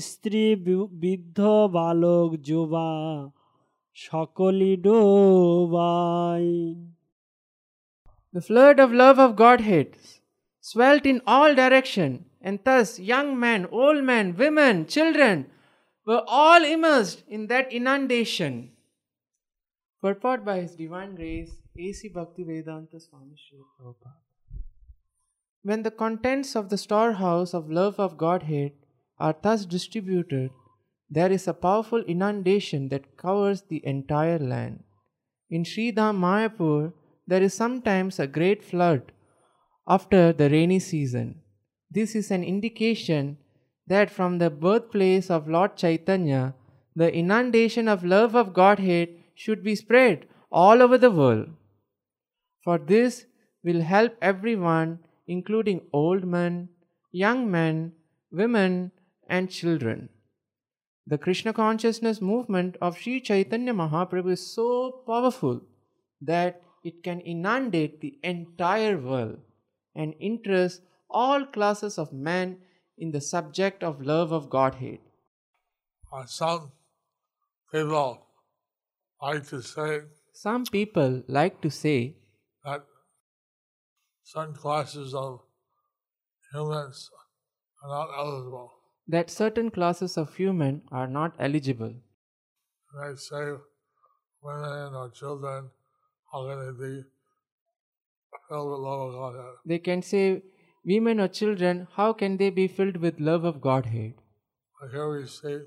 স্ত্রী 0.00 0.44
B- 0.64 0.90
বৃদ্ধ 1.02 1.38
বালক 1.76 2.30
যুবা 2.48 2.90
সকলি 3.94 4.72
ডোবাই 4.76 6.46
The 8.34 8.44
flood 8.48 8.76
of 8.84 8.90
love 9.02 9.18
of 9.26 9.30
Godhead 9.44 9.88
swelled 10.60 11.04
in 11.12 11.18
all 11.34 11.50
direction, 11.54 12.10
and 12.40 12.56
thus 12.64 12.88
young 13.12 13.28
men, 13.44 13.60
old 13.82 14.00
men, 14.04 14.26
women, 14.36 14.74
children 14.86 15.36
were 16.06 16.22
all 16.42 16.62
immersed 16.64 17.20
in 17.28 17.42
that 17.48 17.66
inundation. 17.72 18.52
Purport 20.04 20.40
by 20.44 20.56
His 20.60 20.74
Divine 20.76 21.12
Grace, 21.14 21.52
A.C. 21.78 22.00
Bhaktivedanta 22.08 22.98
Swami 23.00 23.36
Srila 23.42 23.66
Prabhupada. 23.74 24.22
When 25.64 25.82
the 25.82 25.90
contents 25.90 26.50
of 26.54 26.68
the 26.68 26.78
storehouse 26.78 27.52
of 27.52 27.70
love 27.70 27.96
of 27.98 28.16
Godhead 28.16 28.72
are 29.19 29.35
thus 29.41 29.65
distributed, 29.65 30.51
there 31.09 31.31
is 31.31 31.47
a 31.47 31.53
powerful 31.53 32.03
inundation 32.03 32.89
that 32.89 33.17
covers 33.17 33.63
the 33.63 33.85
entire 33.85 34.39
land. 34.39 34.83
In 35.49 35.63
Sridham 35.63 36.19
Mayapur, 36.19 36.93
there 37.27 37.41
is 37.41 37.53
sometimes 37.53 38.19
a 38.19 38.27
great 38.27 38.63
flood 38.63 39.11
after 39.87 40.33
the 40.33 40.49
rainy 40.49 40.79
season. 40.79 41.41
This 41.89 42.15
is 42.15 42.31
an 42.31 42.43
indication 42.43 43.37
that 43.87 44.09
from 44.09 44.39
the 44.39 44.49
birthplace 44.49 45.29
of 45.29 45.47
Lord 45.47 45.77
Chaitanya, 45.77 46.55
the 46.95 47.13
inundation 47.13 47.87
of 47.87 48.03
love 48.03 48.35
of 48.35 48.53
Godhead 48.53 49.09
should 49.35 49.63
be 49.63 49.75
spread 49.75 50.25
all 50.51 50.81
over 50.81 50.97
the 50.97 51.11
world. 51.11 51.49
For 52.63 52.77
this 52.77 53.25
will 53.63 53.81
help 53.81 54.15
everyone, 54.21 54.99
including 55.27 55.81
old 55.93 56.23
men, 56.25 56.69
young 57.11 57.49
men, 57.51 57.93
women, 58.31 58.91
and 59.27 59.49
children. 59.49 60.09
The 61.07 61.17
Krishna 61.17 61.53
consciousness 61.53 62.21
movement 62.21 62.77
of 62.81 62.97
Sri 62.97 63.21
Chaitanya 63.21 63.73
Mahaprabhu 63.73 64.31
is 64.31 64.45
so 64.45 65.03
powerful 65.05 65.61
that 66.21 66.61
it 66.83 67.03
can 67.03 67.19
inundate 67.21 68.01
the 68.01 68.17
entire 68.23 68.97
world 68.97 69.39
and 69.95 70.13
interest 70.19 70.81
all 71.09 71.45
classes 71.45 71.97
of 71.97 72.11
men 72.13 72.61
in 72.97 73.11
the 73.11 73.21
subject 73.21 73.83
of 73.83 74.01
love 74.01 74.31
of 74.31 74.49
Godhead. 74.49 74.99
Uh, 76.11 76.25
some 76.25 76.71
people 77.71 78.27
like 79.21 79.47
to 79.47 79.61
say 79.61 80.01
Some 80.33 80.65
people 80.65 81.23
like 81.27 81.61
to 81.61 81.69
say 81.69 82.15
that 82.63 82.85
certain 84.23 84.53
classes 84.53 85.13
of 85.13 85.41
humans 86.51 87.09
are 87.83 87.89
not 87.89 88.09
eligible. 88.17 88.71
That 89.07 89.29
certain 89.29 89.71
classes 89.71 90.17
of 90.17 90.35
human 90.35 90.81
are 90.91 91.07
not 91.07 91.35
eligible. 91.39 91.93
They 92.99 93.15
say 93.15 93.45
women 94.41 94.95
or 94.95 95.09
children 95.11 95.69
how 96.31 96.47
can 96.47 96.59
they 96.65 96.71
be 96.87 97.03
filled 98.49 98.67
with 98.67 98.79
love 98.79 99.01
of 99.01 99.13
Godhead? 99.13 99.55
They 99.65 99.79
can 99.79 100.01
say, 100.01 100.43
Women 100.85 101.19
or 101.19 101.27
children, 101.27 101.87
how 101.93 102.13
can 102.13 102.37
they 102.37 102.49
be 102.49 102.67
filled 102.67 102.97
with 102.97 103.19
love 103.19 103.43
of 103.43 103.61
Godhead? 103.61 104.13
But 104.79 104.91
here 104.91 105.09
we 105.09 105.25
see 105.25 105.57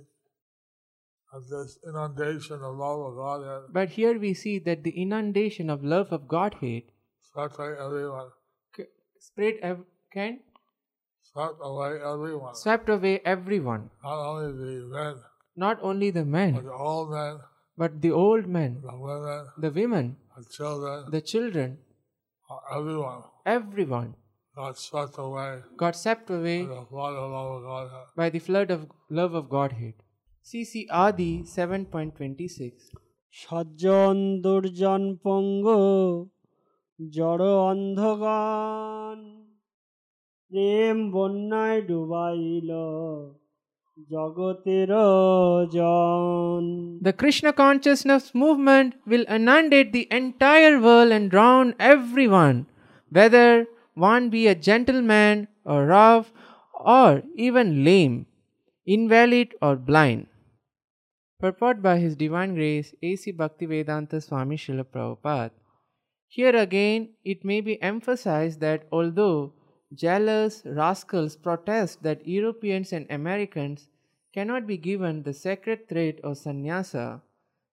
that 1.33 1.49
this 1.51 1.79
inundation 1.85 2.63
of 2.63 2.77
love 2.77 3.01
of 3.01 3.17
Godhead 3.17 3.73
But 3.73 3.89
here 3.91 4.19
we 4.19 4.35
see 4.35 4.59
that 4.61 4.85
the 4.85 4.91
inundation 4.91 5.71
of 5.71 5.83
love 5.83 6.13
of 6.13 6.29
Godhead 6.29 6.83
away 7.37 7.75
everyone, 7.87 8.29
c- 8.77 8.85
spread 9.21 9.55
ev- 9.63 9.85
can 10.13 10.41
swept 11.28 11.58
away 11.62 11.92
everyone. 12.14 12.56
swept 12.56 12.90
away 12.90 13.20
everyone, 13.26 13.84
Not 14.04 14.18
only 14.32 14.52
the 14.52 14.86
men, 14.96 15.16
not 15.56 15.78
only 15.82 16.10
the 16.12 16.24
but 16.24 16.36
men, 16.38 16.54
the 16.64 16.72
old 16.74 17.10
men, 17.12 17.40
but 17.78 18.02
the 18.02 18.12
old 18.12 18.46
men, 18.48 18.82
the 18.82 18.98
women, 18.98 19.46
the 19.66 19.72
women, 19.72 20.06
the 20.38 20.46
children, 20.58 21.12
the 21.12 21.22
children, 21.22 21.70
uh, 22.50 22.78
everyone 22.78 23.22
everyone 23.46 24.10
got 24.56 24.78
swept 24.78 25.16
away 25.18 25.62
got 25.78 25.96
swept 25.96 26.30
away 26.30 26.60
by 26.66 26.76
the 26.80 26.86
flood 26.90 27.16
of 27.22 27.32
love 27.32 27.52
of 27.58 27.62
Godhead. 27.64 28.08
by 28.16 28.30
the 28.30 28.40
flood 28.40 28.70
of 28.72 28.82
love 29.10 29.34
of 29.34 29.50
Godhead. 29.50 29.94
CC 30.46 30.74
Adi 31.06 31.34
7.26 31.44 32.74
সজ্জন 33.44 34.18
দুর্জন 34.46 35.04
পঙ্গ 35.26 35.66
জড় 37.18 37.48
অন্ধগান 37.70 39.20
প্রেম 40.50 40.98
বন্যায় 41.16 41.80
ডুবাইল 41.90 42.72
জগতের 44.14 44.92
জন 45.76 46.64
The 47.08 47.16
Krishna 47.22 47.52
consciousness 47.64 48.26
movement 48.44 48.90
will 49.12 49.26
inundate 49.38 49.90
the 49.98 50.06
entire 50.22 50.76
world 50.86 51.12
and 51.18 51.26
drown 51.34 51.68
everyone, 51.94 52.58
whether 53.18 53.50
one 54.10 54.24
be 54.36 54.44
a 54.48 54.62
gentleman 54.70 55.36
or 55.72 55.80
rough 55.98 56.28
or 57.00 57.12
even 57.48 57.68
lame, 57.88 58.18
invalid 58.96 59.50
or 59.66 59.76
blind. 59.90 60.24
Purport 61.44 61.78
by 61.88 61.96
His 62.04 62.16
Divine 62.16 62.54
Grace 62.56 62.90
A.C. 63.08 63.24
Bhaktivedanta 63.42 64.18
Swami 64.26 64.58
Srila 64.62 64.86
Prabhupada. 64.94 65.56
Here 66.28 66.56
again, 66.68 67.00
it 67.24 67.40
may 67.50 67.62
be 67.62 67.82
emphasized 67.82 68.58
that 68.66 68.88
although 68.92 69.54
jealous 69.95 70.63
rascals 70.65 71.37
protest 71.37 72.03
that 72.03 72.27
Europeans 72.27 72.93
and 72.93 73.07
Americans 73.11 73.89
cannot 74.35 74.67
be 74.67 74.77
given 74.77 75.23
the 75.23 75.33
sacred 75.33 75.89
thread 75.89 76.21
or 76.23 76.35
sannyasa, 76.35 77.23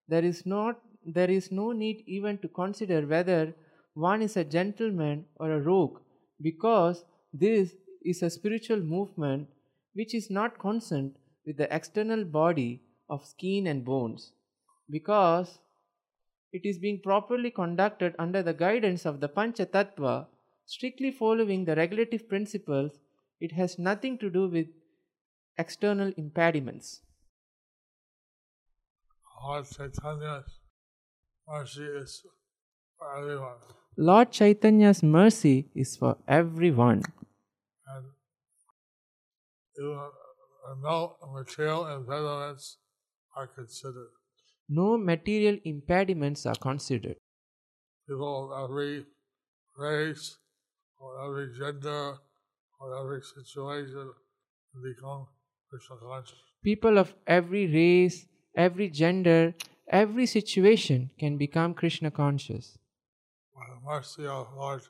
there 0.08 0.24
is 0.24 0.46
not 0.46 0.80
there 1.06 1.30
is 1.30 1.52
no 1.52 1.72
need 1.72 2.04
even 2.08 2.38
to 2.40 2.48
consider 2.48 3.06
whether 3.06 3.54
one 3.94 4.22
is 4.22 4.36
a 4.36 4.44
gentleman 4.44 5.26
or 5.36 5.52
a 5.52 5.62
rogue 5.62 6.00
because 6.42 7.06
this 7.32 7.76
is 8.04 8.24
a 8.24 8.30
spiritual 8.30 8.80
movement 8.80 9.48
which 9.94 10.16
is 10.16 10.30
not 10.30 10.58
concerned 10.58 11.14
with 11.46 11.58
the 11.58 11.74
external 11.74 12.24
body 12.24 12.82
of 13.10 13.26
skin 13.26 13.68
and 13.68 13.86
bones 13.86 14.32
because 14.90 15.60
it 16.52 16.66
is 16.66 16.78
being 16.80 17.00
properly 17.00 17.52
conducted 17.52 18.16
under 18.18 18.42
the 18.42 18.54
guidance 18.54 19.06
of 19.06 19.20
the 19.20 19.28
Pancha 19.28 19.66
Tattva, 19.66 20.28
strictly 20.66 21.12
following 21.12 21.66
the 21.66 21.76
regulative 21.76 22.28
principles, 22.30 23.00
it 23.40 23.52
has 23.54 23.78
nothing 23.80 24.18
to 24.20 24.30
do 24.30 24.48
with 24.48 24.68
external 25.58 26.12
impediments. 26.18 27.02
Lord 29.42 29.66
Chaitanya's 29.68 30.60
mercy 31.48 31.84
is 31.84 32.22
for 32.98 33.18
everyone. 33.18 33.58
Lord 33.98 34.32
Chaitanya's 34.32 35.04
mercy 35.04 35.70
is 35.76 35.96
for 35.98 36.18
everyone, 36.28 37.02
And 37.88 38.06
no 40.82 41.18
material 41.34 41.86
impediments 41.88 42.78
are 43.36 43.48
considered. 43.48 44.10
no 44.70 44.98
material 44.98 45.58
impediments 45.64 46.46
are 46.46 46.56
considered. 46.56 47.18
People 48.08 48.52
of 48.54 48.64
every 48.64 49.06
race, 49.78 50.38
or 51.05 51.11
every 51.25 51.49
gender, 51.59 52.19
or 52.81 52.89
every 53.01 53.21
situation 53.23 54.11
become 54.83 55.27
Krishna 55.69 55.97
conscious. 55.97 56.39
People 56.63 56.99
of 56.99 57.15
every 57.27 57.67
race, 57.67 58.27
every 58.57 58.89
gender, 58.91 59.55
every 59.89 60.27
situation 60.27 61.11
can 61.19 61.37
become 61.37 61.75
Krishna 61.75 62.11
conscious. 62.11 62.79
By 63.55 63.67
the 63.75 63.81
mercy 63.87 64.27
of 64.27 64.49
Lord 64.57 64.83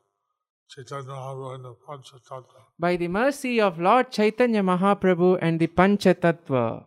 Chaitanya 0.68 1.10
Mahaprabhu 1.10 1.54
and 1.54 1.64
the 1.64 1.74
Panchatattva. 1.86 2.60
By 2.78 2.96
the 2.96 3.08
mercy 3.08 3.60
of 3.60 3.80
Lord 3.80 4.12
Chaitanya 4.12 4.62
Mahaprabhu 4.62 5.38
and 5.42 5.58
the 5.58 5.66
Panchatattva. 5.66 6.84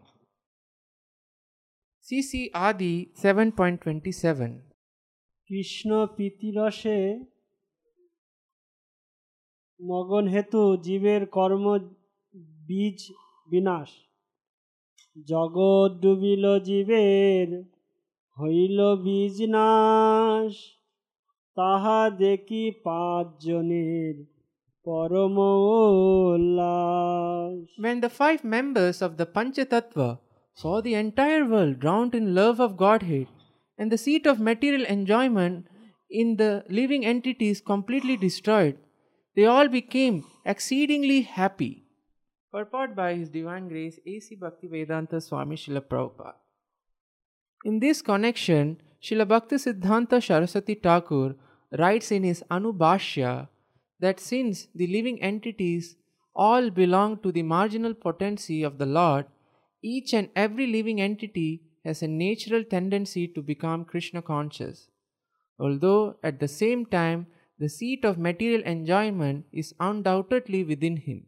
CC 2.02 2.50
Adi 2.54 3.12
7.27 3.16 4.74
Krishna 5.48 5.90
প্রীতিরসে 6.16 6.98
মগন 9.80 10.26
হেতু 10.34 10.64
জীবের 10.86 11.22
কর্ম 11.36 11.66
বীজ 12.68 13.00
বিনাশ 13.50 13.92
জগৎ 15.30 15.92
ডুবিল 16.04 16.46
জীবের 16.68 17.48
হইল 18.38 18.80
বীজ 19.06 19.38
নাশ 19.56 20.54
তাহা 21.58 22.00
দেখি 22.22 22.64
পাঁচজনের 22.86 24.16
পরম 24.86 25.36
উল্লাস 26.32 27.64
When 27.86 27.98
the 28.06 28.14
five 28.22 28.42
members 28.58 28.98
of 29.08 29.12
the 29.20 29.28
Panchatattva 29.36 30.10
saw 30.60 30.76
the 30.82 30.96
entire 31.06 31.44
world 31.52 31.76
drowned 31.84 32.14
in 32.20 32.36
love 32.42 32.58
of 32.66 32.78
Godhead 32.86 33.28
and 33.80 33.88
the 33.92 34.02
seat 34.06 34.26
of 34.32 34.36
material 34.40 34.86
enjoyment 34.98 35.56
in 36.10 36.28
the 36.42 36.52
living 36.70 37.04
entities 37.06 37.58
completely 37.74 38.16
destroyed, 38.18 38.76
they 39.39 39.47
all 39.47 39.69
became 39.69 40.25
exceedingly 40.45 41.23
happy. 41.23 41.85
Purport 42.53 42.97
by 42.97 43.15
His 43.15 43.29
Divine 43.29 43.69
Grace 43.69 44.01
A.C. 44.05 44.37
Bhaktivedanta 44.37 45.23
Swami 45.23 45.55
Srila 45.55 45.83
Prabhupada. 45.91 46.33
In 47.65 47.79
this 47.79 48.03
connection, 48.03 48.81
Srila 49.01 49.27
Bhaktisiddhanta 49.33 50.21
Saraswati 50.21 50.75
Thakur 50.75 51.37
writes 51.79 52.11
in 52.11 52.25
his 52.25 52.43
Anubhashya 52.51 53.47
that 54.01 54.19
since 54.19 54.67
the 54.75 54.89
living 54.89 55.23
entities 55.23 55.95
all 56.35 56.69
belong 56.71 57.19
to 57.19 57.31
the 57.31 57.45
marginal 57.45 57.95
potency 57.95 58.65
of 58.65 58.79
the 58.79 58.87
Lord, 58.87 59.27
each 59.83 60.15
and 60.15 60.31
every 60.35 60.67
living 60.67 61.01
entity 61.01 61.63
has 61.85 62.03
a 62.03 62.09
natural 62.09 62.65
tendency 62.65 63.29
to 63.29 63.41
become 63.41 63.85
Krishna 63.85 64.21
conscious. 64.21 64.89
Although 65.61 66.17
at 66.25 66.41
the 66.41 66.49
same 66.49 66.87
time, 66.87 67.29
the 67.59 67.69
seat 67.69 68.05
of 68.05 68.19
material 68.19 68.63
enjoyment 68.63 69.47
is 69.53 69.75
undoubtedly 69.81 70.65
within 70.65 70.97
him. 70.97 71.27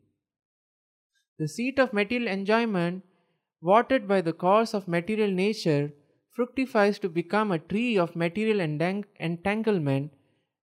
The 1.39 1.49
seat 1.49 1.81
of 1.81 1.93
material 1.93 2.29
enjoyment, 2.29 3.05
watered 3.61 4.07
by 4.07 4.21
the 4.21 4.33
course 4.33 4.75
of 4.75 4.87
material 4.87 5.31
nature, 5.33 5.93
fructifies 6.31 7.01
to 7.01 7.09
become 7.09 7.51
a 7.51 7.59
tree 7.59 7.99
of 7.99 8.15
material 8.15 8.59
endang- 8.59 9.07
entanglement 9.19 10.13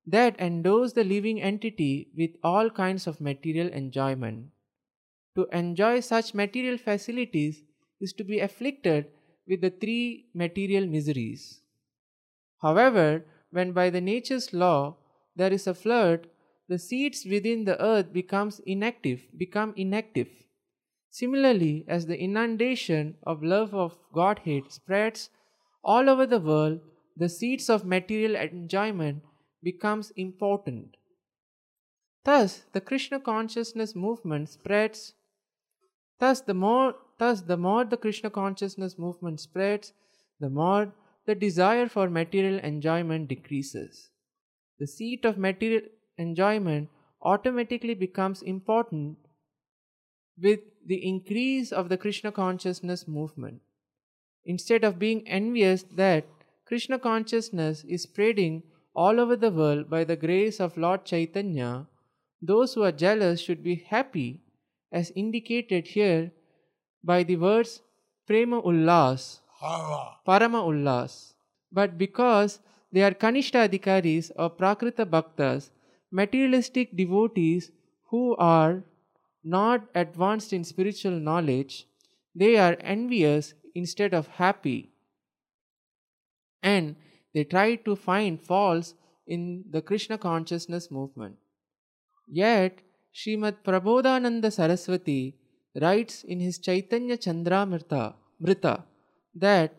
that 0.05 0.39
endows 0.39 0.93
the 0.93 1.03
living 1.03 1.41
entity 1.41 2.11
with 2.15 2.31
all 2.43 2.69
kinds 2.69 3.07
of 3.07 3.19
material 3.19 3.67
enjoyment. 3.73 4.51
To 5.35 5.47
enjoy 5.51 5.99
such 6.01 6.33
material 6.33 6.77
facilities 6.77 7.63
is 7.99 8.13
to 8.13 8.23
be 8.23 8.39
afflicted 8.39 9.11
with 9.47 9.61
the 9.61 9.69
three 9.69 10.29
material 10.33 10.85
miseries. 10.87 11.61
However, 12.61 13.25
when 13.51 13.71
by 13.71 13.89
the 13.89 14.01
nature's 14.01 14.53
law 14.53 14.97
there 15.37 15.53
is 15.53 15.67
a 15.67 15.73
flood, 15.73 16.27
the 16.67 16.79
seeds 16.79 17.25
within 17.25 17.63
the 17.63 17.81
earth 17.81 18.11
becomes 18.11 18.59
inactive, 18.65 19.21
become 19.37 19.73
inactive. 19.77 20.27
Similarly, 21.09 21.85
as 21.87 22.05
the 22.05 22.19
inundation 22.19 23.15
of 23.23 23.43
love 23.43 23.73
of 23.73 23.97
Godhead 24.13 24.63
spreads 24.69 25.29
all 25.83 26.09
over 26.09 26.25
the 26.25 26.39
world, 26.39 26.81
the 27.15 27.29
seeds 27.29 27.69
of 27.69 27.85
material 27.85 28.35
enjoyment 28.35 29.23
becomes 29.63 30.11
important. 30.15 30.97
Thus, 32.25 32.65
the 32.73 32.81
Krishna 32.81 33.19
consciousness 33.19 33.95
movement 33.95 34.49
spreads. 34.49 35.13
Thus, 36.19 36.41
the 36.41 36.53
more 36.53 36.95
thus 37.17 37.41
the 37.41 37.57
more 37.57 37.85
the 37.85 37.97
Krishna 37.97 38.29
consciousness 38.29 38.97
movement 38.99 39.39
spreads, 39.39 39.93
the 40.39 40.49
more 40.49 40.93
the 41.25 41.35
desire 41.35 41.87
for 41.87 42.09
material 42.09 42.59
enjoyment 42.59 43.27
decreases. 43.29 44.09
The 44.79 44.87
seat 44.87 45.25
of 45.25 45.37
material 45.37 45.81
enjoyment 46.17 46.89
automatically 47.21 47.95
becomes 47.95 48.41
important 48.41 49.17
with 50.39 50.59
the 50.85 51.05
increase 51.05 51.71
of 51.71 51.89
the 51.89 51.97
Krishna 51.97 52.31
consciousness 52.31 53.07
movement. 53.07 53.61
Instead 54.45 54.83
of 54.83 54.99
being 54.99 55.27
envious 55.27 55.83
that 55.83 56.25
Krishna 56.65 56.99
consciousness 56.99 57.83
is 57.83 58.03
spreading 58.03 58.63
all 58.93 59.19
over 59.19 59.35
the 59.35 59.51
world 59.51 59.89
by 59.89 60.03
the 60.03 60.15
grace 60.15 60.59
of 60.59 60.77
Lord 60.77 61.05
Chaitanya, 61.05 61.87
those 62.41 62.73
who 62.73 62.83
are 62.83 62.91
jealous 62.91 63.41
should 63.41 63.63
be 63.63 63.75
happy, 63.75 64.41
as 64.91 65.11
indicated 65.15 65.87
here 65.87 66.31
by 67.03 67.23
the 67.23 67.35
words 67.35 67.81
Prema 68.27 68.61
Ullas. 68.61 69.39
Parama 69.59 70.61
Ullas. 70.63 71.33
But 71.71 71.97
because 71.97 72.59
they 72.91 73.03
are 73.03 73.11
Kanishta 73.11 73.67
Adhikaris 73.67 74.31
or 74.35 74.49
Prakrita 74.49 75.05
Bhaktas, 75.05 75.69
materialistic 76.11 76.95
devotees 76.95 77.71
who 78.09 78.35
are 78.37 78.83
not 79.43 79.81
advanced 79.95 80.53
in 80.53 80.63
spiritual 80.63 81.19
knowledge, 81.19 81.87
they 82.35 82.57
are 82.57 82.77
envious 82.81 83.53
instead 83.75 84.13
of 84.13 84.27
happy. 84.27 84.91
And 86.63 86.95
they 87.33 87.43
try 87.43 87.75
to 87.75 87.95
find 87.95 88.41
faults 88.41 88.93
in 89.27 89.63
the 89.69 89.81
Krishna 89.81 90.17
consciousness 90.17 90.89
movement. 90.89 91.35
Yet, 92.27 92.79
Srimad 93.13 93.57
Prabodhananda 93.63 94.51
Saraswati 94.51 95.35
writes 95.81 96.23
in 96.23 96.39
his 96.39 96.59
Chaitanya 96.59 97.17
Chandramrita 97.17 98.15
Mrita 98.41 98.83
that 99.35 99.73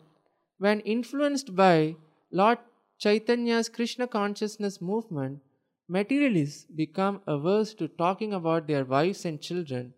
when 0.57 0.79
influenced 0.81 1.55
by 1.55 1.95
Lord 2.31 2.59
Chaitanya's 2.99 3.69
Krishna 3.69 4.07
consciousness 4.07 4.81
movement, 4.81 5.39
materialists 5.87 6.65
become 6.65 7.21
averse 7.25 7.73
to 7.75 7.87
talking 7.87 8.33
about 8.33 8.67
their 8.67 8.83
wives 8.83 9.23
and 9.23 9.41
children. 9.41 9.93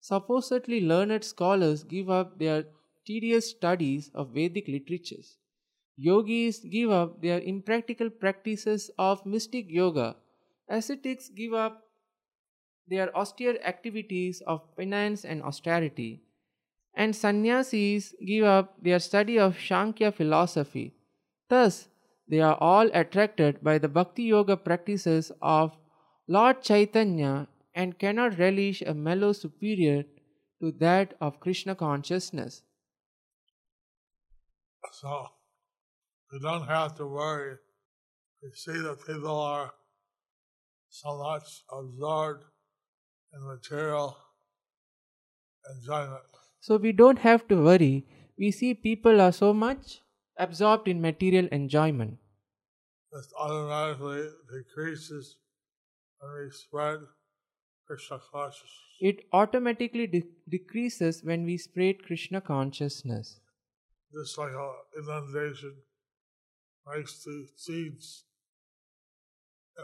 Supposedly 0.00 0.82
learned 0.82 1.24
scholars 1.24 1.82
give 1.82 2.10
up 2.10 2.38
their 2.38 2.64
tedious 3.06 3.48
studies 3.48 4.10
of 4.14 4.34
Vedic 4.34 4.68
literatures. 4.68 5.38
Yogis 5.96 6.58
give 6.58 6.90
up 6.90 7.22
their 7.22 7.40
impractical 7.40 8.10
practices 8.10 8.90
of 8.98 9.24
mystic 9.24 9.70
yoga. 9.70 10.16
Ascetics 10.68 11.30
give 11.30 11.54
up 11.54 11.84
their 12.86 13.16
austere 13.16 13.58
activities 13.64 14.42
of 14.46 14.76
penance 14.76 15.24
and 15.24 15.42
austerity. 15.42 16.22
And 16.94 17.16
sannyasis 17.16 18.14
give 18.26 18.44
up 18.44 18.82
their 18.82 18.98
study 18.98 19.38
of 19.38 19.58
Sankhya 19.58 20.12
philosophy. 20.12 20.92
Thus, 21.48 21.88
they 22.32 22.40
are 22.40 22.56
all 22.66 22.88
attracted 22.94 23.62
by 23.62 23.76
the 23.76 23.88
bhakti 23.88 24.22
yoga 24.22 24.56
practices 24.56 25.30
of 25.42 25.72
Lord 26.26 26.62
Chaitanya 26.62 27.46
and 27.74 27.98
cannot 27.98 28.38
relish 28.38 28.80
a 28.80 28.94
mellow 28.94 29.32
superior 29.32 30.04
to 30.62 30.70
that 30.78 31.12
of 31.20 31.40
Krishna 31.40 31.74
consciousness. 31.74 32.62
So 34.92 35.26
we 36.32 36.38
don't 36.38 36.66
have 36.66 36.94
to 36.96 37.06
worry. 37.06 37.56
We 38.42 38.50
see 38.62 38.80
that 38.80 39.04
people 39.06 39.38
are 39.38 39.70
so 40.88 41.18
much 41.18 41.64
absorbed 41.70 42.44
in 43.34 43.46
material 43.46 44.16
enjoyment. 45.76 46.40
So 46.60 46.78
we 46.78 46.92
don't 46.92 47.18
have 47.18 47.46
to 47.48 47.62
worry. 47.62 48.06
We 48.38 48.52
see 48.52 48.72
people 48.72 49.20
are 49.20 49.32
so 49.32 49.52
much 49.52 50.00
absorbed 50.38 50.88
in 50.88 51.02
material 51.02 51.46
enjoyment. 51.52 52.18
This 53.12 53.32
automatically 53.38 54.30
decreases 54.50 55.36
when 56.18 56.32
we 56.32 56.50
spread 56.50 57.00
Krishna 57.86 58.18
consciousness. 58.18 58.70
It 59.00 59.26
automatically 59.32 60.06
de- 60.06 60.24
decreases 60.48 61.22
when 61.22 61.44
we 61.44 61.58
spread 61.58 62.02
Krishna 62.04 62.40
consciousness. 62.40 63.40
Just 64.14 64.38
like 64.38 64.52
an 64.52 64.74
inundation 64.96 65.82
makes 66.86 67.24
the 67.24 67.48
seeds 67.56 68.24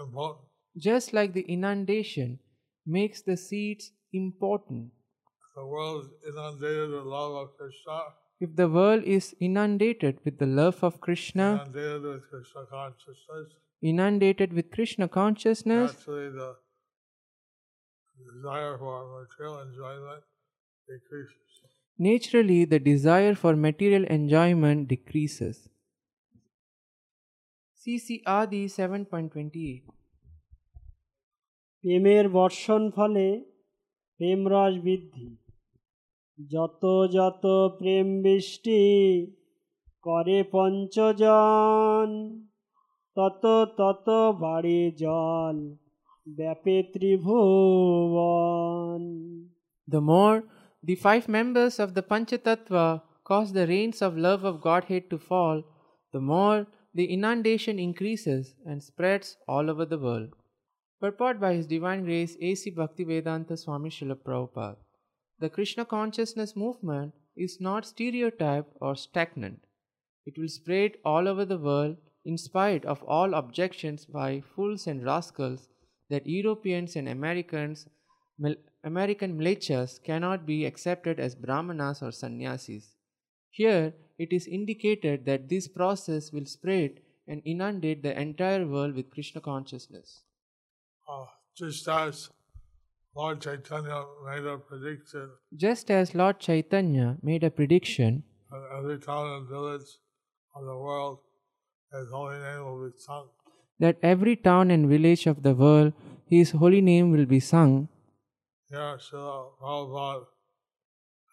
important. 0.01 0.49
Just 0.77 1.13
like 1.13 1.33
the 1.35 1.43
inundation 1.53 2.39
makes 2.87 3.21
the 3.21 3.37
seeds 3.37 3.93
important. 4.13 4.93
The 5.55 5.67
world 5.67 6.05
is 6.05 6.35
inundated 6.35 6.91
with 6.91 7.05
love 7.05 7.35
of 7.35 7.57
Krishna, 7.57 8.01
if 8.41 8.55
the 8.55 8.69
world 8.69 9.03
is 9.05 9.35
inundated 9.41 10.19
with 10.25 10.39
the 10.39 10.47
love 10.47 10.83
of 10.83 11.01
Krishna, 11.01 11.65
inundated 11.65 12.05
with 12.05 12.31
Krishna 12.31 12.67
consciousness, 12.67 13.49
inundated 13.83 14.53
with 14.53 14.71
Krishna 14.71 15.09
consciousness 15.09 15.97
naturally 15.97 16.25
the 16.25 16.57
desire 18.33 18.79
for 18.79 19.21
material 19.21 19.61
enjoyment 19.61 20.23
decreases. 20.89 21.35
Naturally, 21.99 22.65
the 22.65 22.79
desire 22.79 23.35
for 23.35 23.57
material 23.57 24.05
enjoyment 24.05 24.89
decreases. 24.89 25.69
CC 27.81 28.23
Adi 28.27 28.69
7.28 28.69 29.83
প্রেমের 31.83 32.25
বর্ষণ 32.39 32.83
ফলে 32.97 33.27
প্রেমরস 34.19 34.75
বৃদ্ধি 34.87 35.29
যত 36.54 36.84
যত 37.18 37.46
প্রেম 37.80 38.08
বৃষ্টি 38.26 38.82
করে 40.06 40.40
পঞ্চজন 40.54 42.10
তত 43.18 43.44
তত 43.80 44.08
বাড়ে 44.44 44.82
জল 45.04 45.58
ব্যাপে 46.38 46.78
ত্রিভুবন 46.94 49.02
The 49.88 50.04
more 50.12 50.38
the 50.88 50.98
five 51.06 51.26
members 51.38 51.74
of 51.84 51.90
the 51.98 52.06
Panchatattva 52.12 52.88
cause 53.30 53.50
the 53.52 53.68
rains 53.74 54.00
of 54.02 54.24
love 54.28 54.44
of 54.50 54.64
Godhead 54.68 55.04
to 55.12 55.18
fall, 55.30 55.58
the 56.14 56.24
more 56.34 56.60
the 56.98 57.08
inundation 57.16 57.76
increases 57.80 58.44
and 58.70 58.78
spreads 58.90 59.28
all 59.48 59.66
over 59.72 59.86
the 59.94 60.02
world. 60.06 60.32
Purport 61.02 61.40
by 61.40 61.54
His 61.56 61.68
Divine 61.68 62.04
Grace 62.06 62.38
A.C. 62.48 62.72
Bhaktivedanta 62.72 63.58
Swami 63.58 63.90
Srila 63.90 64.18
Prabhupada. 64.26 64.78
The 65.41 65.49
Krishna 65.49 65.85
consciousness 65.85 66.57
movement 66.57 67.15
is 67.37 67.61
not 67.61 67.87
stereotyped 67.87 68.77
or 68.81 68.97
stagnant. 68.97 69.67
It 70.27 70.37
will 70.37 70.49
spread 70.49 70.97
all 71.05 71.29
over 71.29 71.45
the 71.45 71.59
world 71.59 71.97
in 72.25 72.37
spite 72.37 72.85
of 72.85 73.03
all 73.05 73.35
objections 73.35 74.05
by 74.05 74.41
fools 74.41 74.87
and 74.87 75.05
rascals 75.05 75.69
that 76.11 76.27
Europeans 76.27 76.97
and 76.97 77.09
Americans, 77.09 77.87
mil- 78.39 78.57
American 78.83 79.39
militias 79.39 80.03
cannot 80.03 80.45
be 80.45 80.65
accepted 80.65 81.21
as 81.21 81.35
brahmanas 81.35 82.03
or 82.03 82.11
sannyasis. 82.11 82.97
Here, 83.51 83.95
it 84.19 84.33
is 84.33 84.47
indicated 84.47 85.25
that 85.27 85.49
this 85.49 85.69
process 85.69 86.33
will 86.33 86.47
spread 86.47 87.01
and 87.29 87.43
inundate 87.45 88.03
the 88.03 88.19
entire 88.19 88.67
world 88.67 88.95
with 88.95 89.11
Krishna 89.11 89.41
consciousness. 89.41 90.23
Uh, 91.09 91.27
just 91.57 91.87
as 91.89 92.31
Lord 93.19 93.41
Chaitanya 93.41 94.05
made 94.25 94.47
a 94.47 94.59
prediction. 94.59 95.31
Just 95.57 95.91
as 95.91 96.15
Lord 96.15 96.39
Chaitanya 96.39 97.17
made 97.21 97.43
a 97.43 97.51
prediction 97.51 98.23
that 98.51 98.63
every 98.79 98.99
town 98.99 99.31
and 99.37 99.49
village 99.49 99.89
of 100.55 100.65
the 100.65 100.77
world, 100.77 101.19
His 101.93 102.11
holy 102.13 102.39
name 102.39 102.65
will 102.65 102.85
be 102.85 102.97
sung. 103.07 103.27
that 103.81 103.97
every 104.03 104.37
town 104.37 104.71
and 104.71 104.89
village 104.89 105.27
of 105.33 105.43
the 105.43 105.55
world 105.55 105.93
His 106.27 106.53
holy 106.63 106.81
name 106.81 107.11
will 107.11 107.27
be 107.27 107.41
sung, 107.41 107.89
Here, 108.71 108.99
Srila 109.09 109.51
Prabhupada 109.61 110.25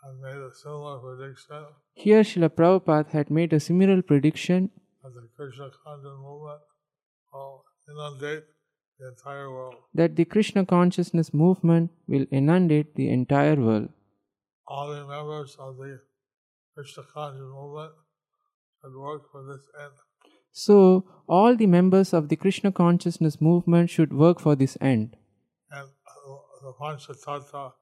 had 0.04 0.16
made 0.26 0.42
a 0.48 0.52
similar 0.64 0.98
prediction. 1.06 1.66
Here 1.94 2.24
Srila 2.24 2.50
Prabhupada 2.50 3.12
had 3.20 3.30
made 3.30 3.54
a 3.54 3.60
similar 3.60 4.02
prediction. 4.02 4.70
That 5.04 5.14
the 5.14 5.28
Krishna 5.38 5.70
conscious 5.84 6.18
movement 6.28 6.62
will 7.32 7.64
inundate 7.90 8.46
the 9.00 9.08
entire 9.10 9.52
world. 9.52 9.76
that 9.94 10.16
the 10.16 10.26
Krishna 10.26 10.66
consciousness 10.66 11.34
movement 11.34 11.92
will 12.08 12.26
inundate 12.32 12.96
the 12.96 13.10
entire 13.10 13.56
world. 13.56 13.90
All 14.68 14.90
the 14.90 15.06
members 15.06 15.56
of 15.60 15.78
the 15.78 16.00
Krishna 16.74 17.04
conscious 17.14 17.42
movement 17.42 17.94
should 18.82 18.96
work 18.96 19.32
for 19.32 19.44
this 19.44 19.68
end. 19.80 19.94
So, 20.52 21.06
all 21.28 21.56
the 21.56 21.68
members 21.68 22.14
of 22.14 22.30
the 22.30 22.36
Krishna 22.36 22.72
consciousness 22.72 23.42
movement 23.42 23.90
should 23.90 24.14
work 24.14 24.40
for 24.40 24.56
this 24.56 24.78
end. 24.80 25.18
And 25.72 25.90
uh, 25.90 26.36
the 26.64 26.74
Panchatattva 26.80 27.74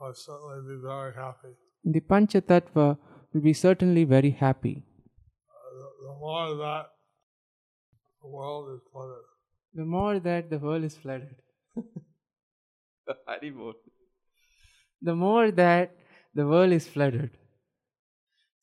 will 0.00 0.14
certainly 0.14 0.76
be 0.76 0.80
very 0.80 1.14
happy. 1.14 1.54
The 1.84 2.00
Panchatattva 2.00 2.98
will 3.32 3.40
be 3.40 3.52
certainly 3.52 4.04
very 4.04 4.30
happy. 4.30 4.84
Uh, 5.48 5.74
the, 5.78 5.88
the 6.06 6.14
more 6.20 6.54
that 6.56 6.86
the 8.22 8.28
world 8.28 8.70
is 8.74 8.80
flooded. 8.92 9.24
The 9.74 9.84
more 9.84 10.18
that 10.20 10.50
the 10.50 10.58
world 10.58 10.84
is 10.84 10.96
flooded. 10.96 11.36
the 13.06 13.14
Haribol. 13.26 13.74
the 15.02 15.14
more 15.14 15.50
that 15.52 15.94
the 16.34 16.46
world 16.46 16.72
is 16.72 16.86
flooded. 16.86 17.30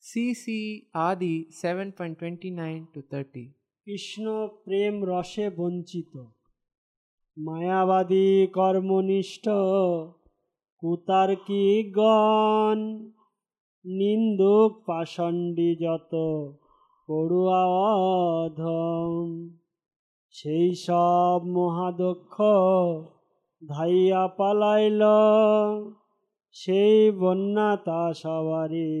CC 0.02 0.86
Adi 0.94 1.48
7.29 1.52 2.92
to 2.94 3.02
30. 3.02 3.52
Krishna 3.86 4.26
প্রেম 4.64 4.94
রসে 5.10 5.46
বঞ্চিত 5.58 6.12
মায়াবাদী 7.36 8.28
কর্মনিষ্ঠ 8.56 9.44
কুতার্কিগণ 10.82 12.78
নিন্দুক 13.84 14.70
পাষণ্ডী 14.88 15.70
যত 15.84 16.12
পড়ুয়া 17.08 17.62
অধম 18.40 19.26
সেই 20.37 20.69
সব 20.85 21.39
মহাদক্ষ 21.57 22.35
ধাইয়া 23.61 24.23
পালাইল 24.37 25.01
সেই 26.61 26.97
বন্যা 27.21 27.69
তা 27.85 28.01
সবারে 28.21 28.91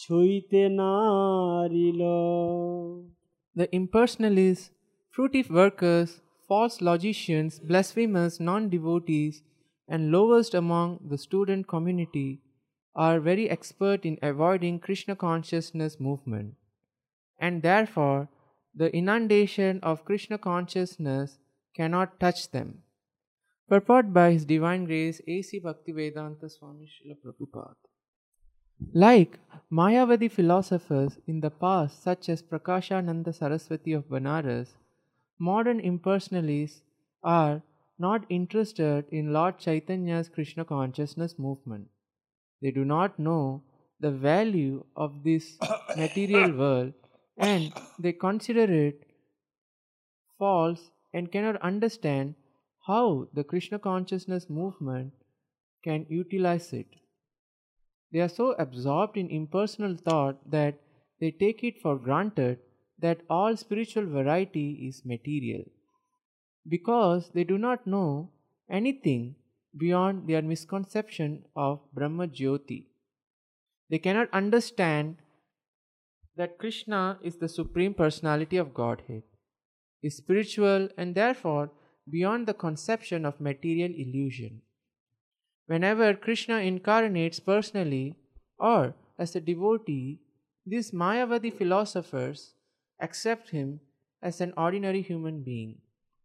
ছুঁইতে 0.00 0.62
নারিল 0.78 2.02
The 3.56 3.68
impersonalists, 3.80 4.66
fruitive 5.14 5.48
workers, 5.60 6.10
false 6.48 6.76
logicians, 6.90 7.52
blasphemers, 7.68 8.34
non 8.48 8.62
devotees, 8.68 9.34
and 9.88 10.12
lowest 10.16 10.52
among 10.62 10.88
the 11.10 11.18
student 11.26 11.62
community 11.66 12.30
are 12.96 13.18
very 13.20 13.48
expert 13.56 14.00
in 14.04 14.18
avoiding 14.22 14.74
Krishna 14.78 15.14
consciousness 15.16 15.92
movement. 16.00 16.48
And 17.40 17.62
therefore, 17.62 18.28
the 18.73 18.95
inundation 18.95 19.79
of 19.83 20.05
Krishna 20.05 20.37
consciousness 20.37 21.37
cannot 21.75 22.19
touch 22.19 22.51
them. 22.51 22.83
Purport 23.67 24.13
by 24.13 24.31
His 24.31 24.45
Divine 24.45 24.85
Grace 24.85 25.21
A.C. 25.27 25.59
Bhaktivedanta 25.59 26.49
Swami 26.49 26.89
Srila 26.93 27.15
Prabhupada. 27.23 27.75
Like 28.93 29.39
Mayavadi 29.71 30.29
philosophers 30.29 31.17
in 31.27 31.39
the 31.39 31.51
past, 31.51 32.03
such 32.03 32.27
as 32.29 32.41
Prakashananda 32.41 33.33
Saraswati 33.33 33.93
of 33.93 34.09
Banaras, 34.09 34.69
modern 35.39 35.79
impersonalists 35.79 36.81
are 37.23 37.61
not 37.99 38.25
interested 38.29 39.05
in 39.11 39.31
Lord 39.31 39.59
Chaitanya's 39.59 40.27
Krishna 40.27 40.65
consciousness 40.65 41.37
movement. 41.37 41.87
They 42.61 42.71
do 42.71 42.83
not 42.83 43.19
know 43.19 43.63
the 43.99 44.11
value 44.11 44.83
of 44.95 45.23
this 45.23 45.57
material 45.95 46.51
world 46.57 46.93
and 47.41 47.73
they 47.99 48.13
consider 48.13 48.71
it 48.71 49.03
false 50.37 50.91
and 51.13 51.31
cannot 51.31 51.61
understand 51.61 52.35
how 52.87 53.27
the 53.33 53.43
Krishna 53.43 53.79
consciousness 53.79 54.49
movement 54.49 55.13
can 55.83 56.05
utilize 56.09 56.71
it. 56.71 56.87
They 58.11 58.19
are 58.19 58.29
so 58.29 58.53
absorbed 58.59 59.17
in 59.17 59.29
impersonal 59.29 59.95
thought 59.95 60.51
that 60.51 60.79
they 61.19 61.31
take 61.31 61.63
it 61.63 61.81
for 61.81 61.97
granted 61.97 62.59
that 62.99 63.21
all 63.29 63.57
spiritual 63.57 64.05
variety 64.05 64.87
is 64.87 65.05
material. 65.05 65.63
Because 66.67 67.29
they 67.33 67.43
do 67.43 67.57
not 67.57 67.87
know 67.87 68.29
anything 68.69 69.35
beyond 69.77 70.27
their 70.27 70.41
misconception 70.41 71.45
of 71.55 71.79
Brahma 71.93 72.27
Jyoti. 72.27 72.85
They 73.89 73.99
cannot 73.99 74.29
understand 74.31 75.17
that 76.37 76.57
Krishna 76.57 77.19
is 77.21 77.37
the 77.37 77.49
Supreme 77.49 77.93
Personality 77.93 78.57
of 78.57 78.73
Godhead, 78.73 79.23
is 80.01 80.17
spiritual, 80.17 80.89
and 80.97 81.13
therefore 81.15 81.71
beyond 82.09 82.47
the 82.47 82.53
conception 82.53 83.25
of 83.25 83.39
material 83.39 83.91
illusion. 83.95 84.61
Whenever 85.67 86.13
Krishna 86.13 86.55
incarnates 86.55 87.39
personally 87.39 88.15
or 88.57 88.93
as 89.17 89.35
a 89.35 89.41
devotee, 89.41 90.19
these 90.65 90.91
Mayavadi 90.91 91.53
philosophers 91.53 92.53
accept 92.99 93.49
him 93.49 93.79
as 94.21 94.41
an 94.41 94.53
ordinary 94.57 95.01
human 95.01 95.43
being. 95.43 95.77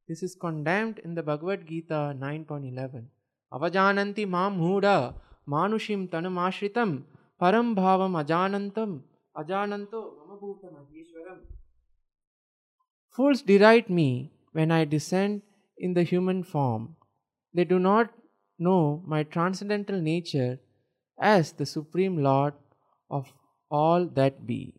This 0.08 0.22
is 0.22 0.34
condemned 0.34 1.00
in 1.00 1.14
the 1.14 1.22
Bhagavad 1.22 1.66
Gita 1.66 2.16
9.11. 2.18 3.04
Avajananti 3.52 4.28
mam 4.28 4.58
muda 4.58 5.14
manushim 5.48 6.08
tanamashritam 6.08 7.02
param 7.40 7.74
bhavam 7.74 8.14
ajanantam 8.22 9.00
ajananto 9.40 10.00
mamabhuta 10.18 10.68
maheshwaram. 10.76 11.40
Fools 13.16 13.42
deride 13.42 13.90
me 13.90 14.32
when 14.52 14.70
I 14.70 14.84
descend 14.84 15.42
in 15.78 15.94
the 15.94 16.02
human 16.02 16.42
form. 16.42 16.96
They 17.54 17.64
do 17.64 17.78
not 17.78 18.10
know 18.58 19.02
my 19.06 19.22
transcendental 19.22 20.00
nature 20.00 20.58
as 21.20 21.52
the 21.52 21.66
Supreme 21.66 22.22
Lord 22.22 22.54
of 23.10 23.32
all 23.70 24.06
that 24.06 24.46
be. 24.46 24.74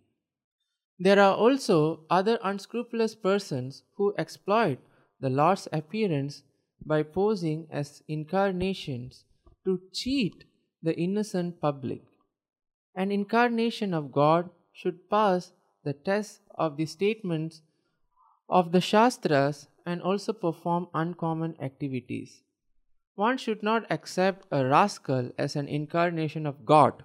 There 1.00 1.20
are 1.20 1.36
also 1.36 2.06
other 2.10 2.40
unscrupulous 2.44 3.16
persons 3.16 3.84
who 3.98 4.14
exploit 4.18 4.80
the 5.20 5.30
Lord's 5.30 5.68
appearance 5.72 6.44
by 6.86 7.04
posing 7.04 7.68
as 7.72 8.02
incarnations 8.08 9.26
to 9.66 9.80
cheat 9.94 10.46
the 10.82 10.96
innocent 10.96 11.60
public. 11.60 12.02
An 12.98 13.12
incarnation 13.12 13.94
of 13.94 14.12
God 14.12 14.50
should 14.74 15.08
pass 15.08 15.52
the 15.84 15.94
test 15.94 16.42
of 16.56 16.78
the 16.78 16.88
statements 16.88 17.62
of 18.50 18.72
the 18.72 18.82
Shastras 18.82 19.68
and 19.86 20.02
also 20.02 20.34
perform 20.34 20.88
uncommon 20.96 21.56
activities. 21.62 22.42
One 23.14 23.38
should 23.38 23.62
not 23.62 23.86
accept 23.92 24.48
a 24.52 24.66
rascal 24.66 25.30
as 25.38 25.56
an 25.56 25.68
incarnation 25.68 26.48
of 26.48 26.66
God, 26.66 27.04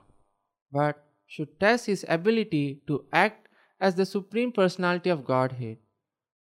but 0.73 1.05
should 1.27 1.61
test 1.61 1.85
his 1.87 2.07
ability 2.09 2.81
to 2.87 3.05
act 3.13 3.49
as 3.79 3.95
the 3.95 4.07
Supreme 4.07 4.51
Personality 4.51 5.11
of 5.11 5.27
Godhead. 5.27 5.77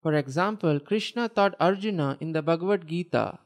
For 0.02 0.14
example, 0.14 0.80
Krishna 0.80 1.28
taught 1.28 1.60
Arjuna 1.60 2.16
in 2.20 2.32
the 2.32 2.40
Bhagavad 2.40 2.88
Gita, 2.88 3.38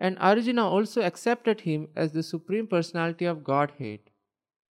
and 0.00 0.16
Arjuna 0.18 0.66
also 0.66 1.02
accepted 1.02 1.60
him 1.60 1.88
as 1.94 2.12
the 2.12 2.22
Supreme 2.22 2.66
Personality 2.66 3.26
of 3.26 3.44
Godhead. 3.44 4.00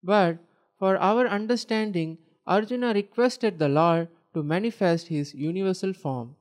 But 0.02 0.38
for 0.78 0.96
our 0.96 1.26
understanding, 1.26 2.18
Arjuna 2.46 2.94
requested 2.94 3.58
the 3.58 3.68
Lord 3.68 4.08
to 4.34 4.42
manifest 4.42 5.08
his 5.08 5.34
universal 5.34 5.92
form, 5.92 6.36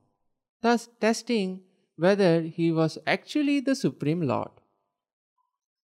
thus 0.62 0.88
testing 1.00 1.60
whether 1.96 2.42
he 2.42 2.70
was 2.70 2.98
actually 3.06 3.60
the 3.60 3.74
Supreme 3.74 4.22
Lord. 4.22 4.50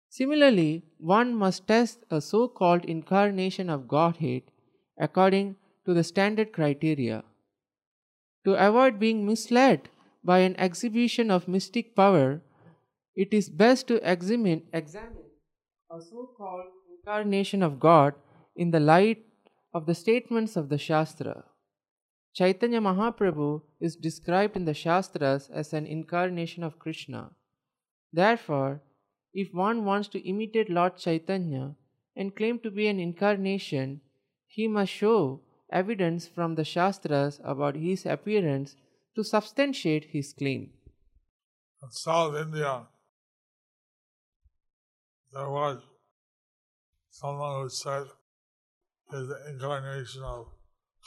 Similarly, 0.09 0.83
one 0.97 1.35
must 1.35 1.67
test 1.67 2.03
a 2.09 2.21
so 2.21 2.47
called 2.47 2.85
incarnation 2.85 3.69
of 3.69 3.87
Godhead 3.87 4.43
according 4.97 5.55
to 5.85 5.93
the 5.93 6.03
standard 6.03 6.53
criteria. 6.53 7.23
To 8.45 8.53
avoid 8.53 8.99
being 8.99 9.25
misled 9.25 9.89
by 10.23 10.39
an 10.39 10.55
exhibition 10.57 11.31
of 11.31 11.47
mystic 11.47 11.95
power, 11.95 12.41
it 13.15 13.33
is 13.33 13.49
best 13.49 13.87
to 13.87 13.95
examine, 14.09 14.63
examine 14.71 15.25
a 15.91 15.99
so 15.99 16.29
called 16.37 16.65
incarnation 16.97 17.63
of 17.63 17.79
God 17.79 18.13
in 18.55 18.71
the 18.71 18.79
light 18.79 19.25
of 19.73 19.85
the 19.85 19.95
statements 19.95 20.55
of 20.55 20.69
the 20.69 20.77
Shastra. 20.77 21.43
Chaitanya 22.33 22.81
Mahaprabhu 22.81 23.61
is 23.79 23.95
described 23.95 24.55
in 24.55 24.65
the 24.65 24.73
Shastras 24.73 25.49
as 25.49 25.73
an 25.73 25.85
incarnation 25.85 26.63
of 26.63 26.79
Krishna. 26.79 27.31
Therefore, 28.11 28.81
if 29.33 29.53
one 29.53 29.85
wants 29.85 30.07
to 30.09 30.19
imitate 30.19 30.69
Lord 30.69 30.97
Chaitanya 30.97 31.75
and 32.15 32.35
claim 32.35 32.59
to 32.59 32.71
be 32.71 32.87
an 32.87 32.99
incarnation, 32.99 34.01
he 34.47 34.67
must 34.67 34.91
show 34.91 35.41
evidence 35.69 36.27
from 36.27 36.55
the 36.55 36.63
Shastras 36.63 37.41
about 37.43 37.75
his 37.75 38.05
appearance 38.05 38.75
to 39.15 39.23
substantiate 39.23 40.05
his 40.11 40.33
claim. 40.33 40.71
In 41.83 41.91
South 41.91 42.35
India, 42.35 42.83
there 45.33 45.49
was 45.49 45.81
someone 47.09 47.61
who 47.61 47.69
said 47.69 48.07
is 49.13 49.27
the 49.27 49.39
incarnation 49.49 50.23
of 50.23 50.47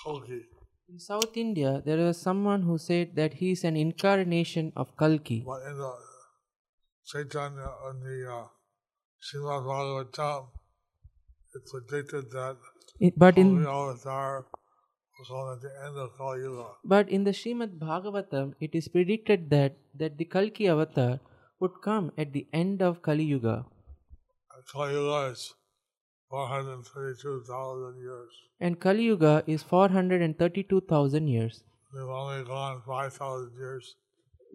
Kalki. 0.05 0.43
In 0.89 0.99
South 0.99 1.37
India, 1.37 1.83
there 1.85 1.99
was 1.99 2.21
someone 2.21 2.63
who 2.63 2.79
said 2.79 3.15
that 3.17 3.35
he 3.35 3.51
is 3.53 3.65
an 3.65 3.77
incarnation 3.77 4.73
of 4.77 4.97
Kalki. 4.97 5.43
But 5.47 5.63
in 5.71 5.77
the 5.79 5.93
Chaitanya 7.07 7.71
and 7.87 8.03
the 8.03 8.31
uh, 8.33 8.47
Srimad 9.23 9.65
Bhagavatam, 9.65 10.49
it's 11.55 11.73
predicted 11.73 12.31
that 12.33 12.57
It- 13.01 13.19
but 13.19 13.39
in 13.39 13.51
Avatar 13.67 14.47
was 15.19 15.31
on 15.31 15.57
at 15.57 15.63
the 15.63 15.73
end 15.87 15.97
of 16.05 16.11
Kali 16.17 16.41
Yuga. 16.43 16.69
but 16.85 17.09
in 17.09 17.25
the 17.25 17.33
Srimad 17.33 17.79
Bhagavatam, 17.79 18.55
it 18.61 18.75
is 18.75 18.89
predicted 18.89 19.51
that 19.51 19.79
that 20.03 20.17
the 20.19 20.25
Kalki 20.37 20.69
avatar 20.75 21.21
would 21.61 21.81
come 21.83 22.13
at 22.17 22.33
the 22.33 22.47
end 22.53 22.83
of 22.89 23.03
Kali 23.03 23.25
Yuga, 23.25 23.57
And 24.55 24.67
Kali 24.73 24.93
Yuga 24.95 25.33
is 25.33 25.55
432,000 26.31 28.01
years. 28.01 28.33
and 28.61 28.79
Kali 28.81 29.05
Yuga 29.05 29.43
is 29.47 29.63
four 29.63 29.89
hundred 29.89 30.23
and 30.23 30.37
thirty-two 30.39 30.81
thousand 30.93 31.29
years. 31.29 31.63
We've 31.95 32.15
only 32.21 32.45
gone 32.45 32.83
5,000 32.87 33.53
years 33.57 33.95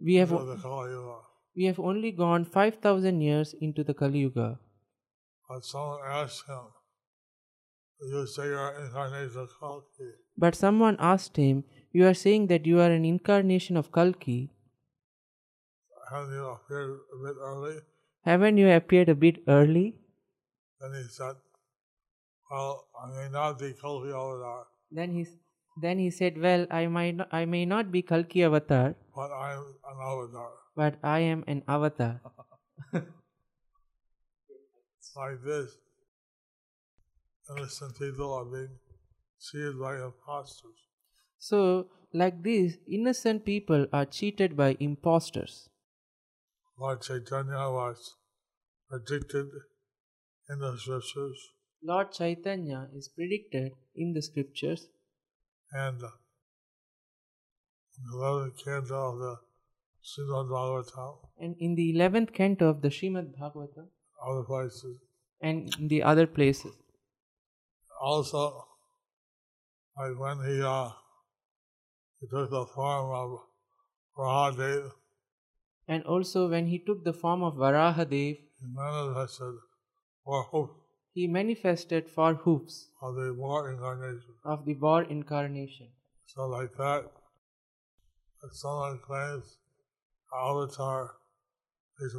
We 0.07 0.15
have 0.15 0.31
into 0.31 0.45
the 0.45 0.57
Kali 0.65 0.91
Yuga. 0.91 1.17
we 1.55 1.65
have 1.69 1.79
only 1.79 2.12
gone 2.12 2.45
five 2.45 2.75
thousand 2.88 3.21
years 3.21 3.53
into 3.67 3.83
the 3.83 3.93
Kali 3.93 4.19
Yuga. 4.19 4.59
But 5.49 5.65
someone 5.65 5.99
asked 6.19 6.47
him, 6.47 6.63
You 8.12 8.25
say 8.27 8.45
you're 8.47 8.71
incarnation 8.86 9.39
of 9.41 9.49
Kalki. 9.59 10.09
But 10.38 10.55
someone 10.55 10.97
asked 10.99 11.38
him, 11.38 11.63
"You 11.91 12.05
are 12.07 12.13
saying 12.21 12.47
that 12.51 12.65
you 12.65 12.79
are 12.86 12.91
an 12.91 13.05
incarnation 13.05 13.77
of 13.81 13.91
Kalki. 13.97 14.38
Haven't 16.12 16.33
you 16.33 16.45
appeared 16.55 16.89
a 17.17 17.19
bit 17.25 17.38
early? 17.51 17.75
Haven't 18.31 18.57
you 18.57 18.69
appeared 18.77 19.09
a 19.09 19.15
bit 19.15 19.38
early?" 19.47 19.86
Then 20.81 20.91
he 20.99 21.03
said, 21.17 21.36
Well, 21.36 21.39
I 21.39 21.39
may 21.39 21.39
not 21.39 21.39
be 21.39 22.41
Kalki 22.43 22.43
Avatar, 22.43 22.43
Then 24.92 25.12
he 25.12 25.26
then 25.82 26.00
he 26.00 26.10
said, 26.12 26.38
"Well, 26.38 26.68
I 26.70 26.88
might 26.88 27.16
not, 27.16 27.30
I 27.32 27.46
may 27.46 27.66
not 27.66 27.92
be 27.92 28.02
Kalki 28.02 28.44
avatar, 28.44 28.96
but 29.16 29.32
I'm 29.32 29.63
an 29.92 29.98
avatar. 30.10 30.52
but 30.76 30.96
I 31.04 31.20
am 31.20 31.44
an 31.48 31.63
avatar." 31.68 32.20
It's 32.94 33.06
like 35.22 35.44
this. 35.44 35.78
Innocent 37.50 37.98
people 38.00 38.34
are 38.34 38.46
being 38.46 38.78
cheated 39.39 39.80
by 39.80 39.96
imposters. 39.96 40.88
So, 41.39 41.88
like 42.13 42.44
this, 42.44 42.78
innocent 42.88 43.46
people 43.46 43.88
are 43.92 44.06
cheated 44.06 44.56
by 44.56 44.78
impostors. 44.80 45.70
Lord 46.80 47.02
Chaitanya 47.02 47.70
was 47.80 48.16
predicted 48.89 49.48
in 50.50 50.60
the 50.60 50.78
scriptures 50.78 51.50
Lord 51.84 52.12
Chaitanya 52.12 52.89
is 52.96 53.10
predicted 53.10 53.74
in 53.96 54.13
the 54.13 54.22
scriptures, 54.22 54.88
and 55.72 56.02
in 56.02 56.06
the 58.10 58.15
11th 58.15 58.63
canto 58.63 58.96
of 59.12 59.19
the 59.19 59.36
Srimad 60.04 60.48
Bhagavatam, 60.50 61.17
and 61.39 61.56
in 61.60 61.76
the 61.76 61.91
eleventh 61.96 62.34
canto 62.34 62.67
of 62.69 62.82
the 62.82 62.89
Srimad 62.89 63.34
Bhagavatam, 63.38 63.88
other 64.30 64.43
places. 64.43 65.00
and 65.41 65.76
in 65.78 65.88
the 65.89 66.02
other 66.04 66.26
places. 66.28 66.74
Also, 68.02 68.65
like 69.98 70.17
when 70.19 70.38
he 70.46 70.62
uh, 70.62 70.89
he 72.20 72.28
took 72.28 72.49
the 72.49 72.66
form 72.66 73.12
of 73.22 73.39
Varahadev, 74.18 74.91
And 75.88 76.03
also, 76.05 76.49
when 76.49 76.68
he 76.68 76.80
took 76.80 77.03
the 77.03 77.14
form 77.14 77.43
of 77.43 77.55
Varahadev, 77.55 78.38
he 78.38 78.68
manifested 78.74 79.55
for 80.24 80.43
hope 80.43 80.82
he 81.14 81.28
manifested 81.28 82.09
four 82.09 82.34
hoofs 82.34 82.89
of 83.01 83.16
the 83.16 83.34
war 83.34 83.72
incarnation. 83.72 84.34
of 84.43 84.66
the 84.66 84.74
boar 84.74 85.03
incarnation. 85.03 85.88
So 86.26 86.47
like 86.47 86.76
that, 86.78 87.11
if 88.43 88.53
someone 88.53 88.99
claims 89.05 89.57
avatar 90.34 91.11
is 91.99 92.16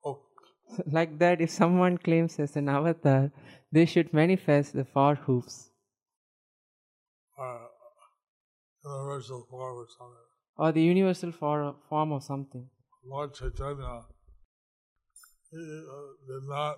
hope, 0.00 0.22
like 0.86 1.18
that, 1.18 1.40
if 1.40 1.50
someone 1.50 1.98
claims 1.98 2.38
as 2.38 2.56
an 2.56 2.68
avatar, 2.68 3.30
they 3.72 3.84
should 3.86 4.12
manifest 4.12 4.72
the 4.74 4.84
four 4.84 5.14
hoofs 5.16 5.70
uh, 7.38 7.58
universal 8.84 9.46
form 9.50 9.76
or 9.78 9.86
something. 9.98 10.28
or 10.56 10.72
the 10.72 10.82
universal 10.82 11.32
for- 11.32 11.74
form 11.88 12.12
of 12.12 12.22
something. 12.22 12.68
Lord 13.04 13.34
Chaitanya, 13.34 14.02
he 15.50 15.58
uh, 15.58 16.08
did 16.28 16.48
not 16.48 16.76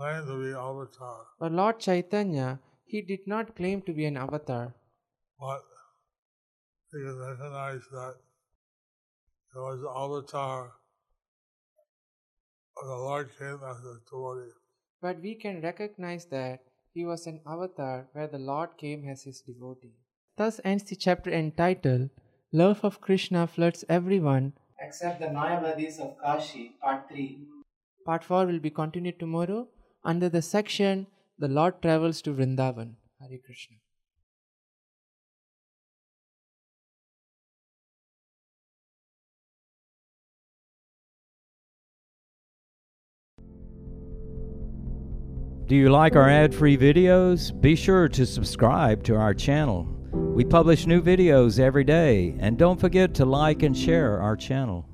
claim 0.00 0.26
to 0.26 0.36
be 0.42 0.50
avatar, 0.64 1.26
But 1.38 1.52
Lord 1.52 1.78
Chaitanya, 1.78 2.58
he 2.84 3.02
did 3.02 3.26
not 3.26 3.54
claim 3.54 3.82
to 3.82 3.92
be 3.92 4.06
an 4.06 4.16
avatar, 4.16 4.74
but 5.38 5.62
he 6.92 6.98
can 7.06 7.18
recognize 7.18 7.88
that 7.92 8.14
It 9.54 9.58
was 9.58 9.80
the 9.84 9.92
avatar 10.00 10.72
of 12.80 12.86
the 12.90 12.98
Lord 13.04 13.30
came 13.38 13.60
as 13.70 13.78
a 13.92 13.94
devotee. 14.10 14.52
But 15.06 15.20
we 15.20 15.34
can 15.34 15.60
recognize 15.60 16.26
that 16.26 16.60
he 16.94 17.04
was 17.04 17.26
an 17.26 17.40
avatar 17.54 17.96
where 18.12 18.28
the 18.34 18.38
Lord 18.50 18.76
came 18.82 19.08
as 19.14 19.24
his 19.24 19.40
devotee. 19.40 19.96
Thus 20.36 20.60
ends 20.72 20.84
the 20.84 20.96
chapter 21.06 21.32
entitled 21.40 22.10
Love 22.52 22.84
of 22.90 23.00
Krishna 23.08 23.46
Floods 23.56 23.84
Everyone 23.98 24.52
except 24.86 25.20
the 25.20 25.26
Mayavadis 25.26 25.98
of 25.98 26.16
Kashi, 26.22 26.76
Part 26.80 27.08
3. 27.10 27.38
Part 28.06 28.24
4 28.24 28.46
will 28.46 28.60
be 28.60 28.70
continued 28.70 29.18
tomorrow 29.18 29.68
under 30.02 30.28
the 30.28 30.42
section 30.42 31.06
The 31.38 31.48
Lord 31.48 31.80
Travels 31.82 32.22
to 32.22 32.32
Vrindavan. 32.32 32.94
Hare 33.20 33.38
Krishna. 33.44 33.76
Do 45.66 45.76
you 45.76 45.88
like 45.88 46.16
our 46.16 46.28
ad 46.28 46.52
free 46.52 46.76
videos? 46.76 47.58
Be 47.60 47.76
sure 47.76 48.08
to 48.08 48.26
subscribe 48.26 49.04
to 49.04 49.14
our 49.14 49.32
channel. 49.32 49.86
We 50.12 50.44
publish 50.44 50.84
new 50.84 51.00
videos 51.00 51.60
every 51.60 51.84
day, 51.84 52.34
and 52.40 52.58
don't 52.58 52.80
forget 52.80 53.14
to 53.14 53.24
like 53.24 53.62
and 53.62 53.76
share 53.76 54.20
our 54.20 54.36
channel. 54.36 54.89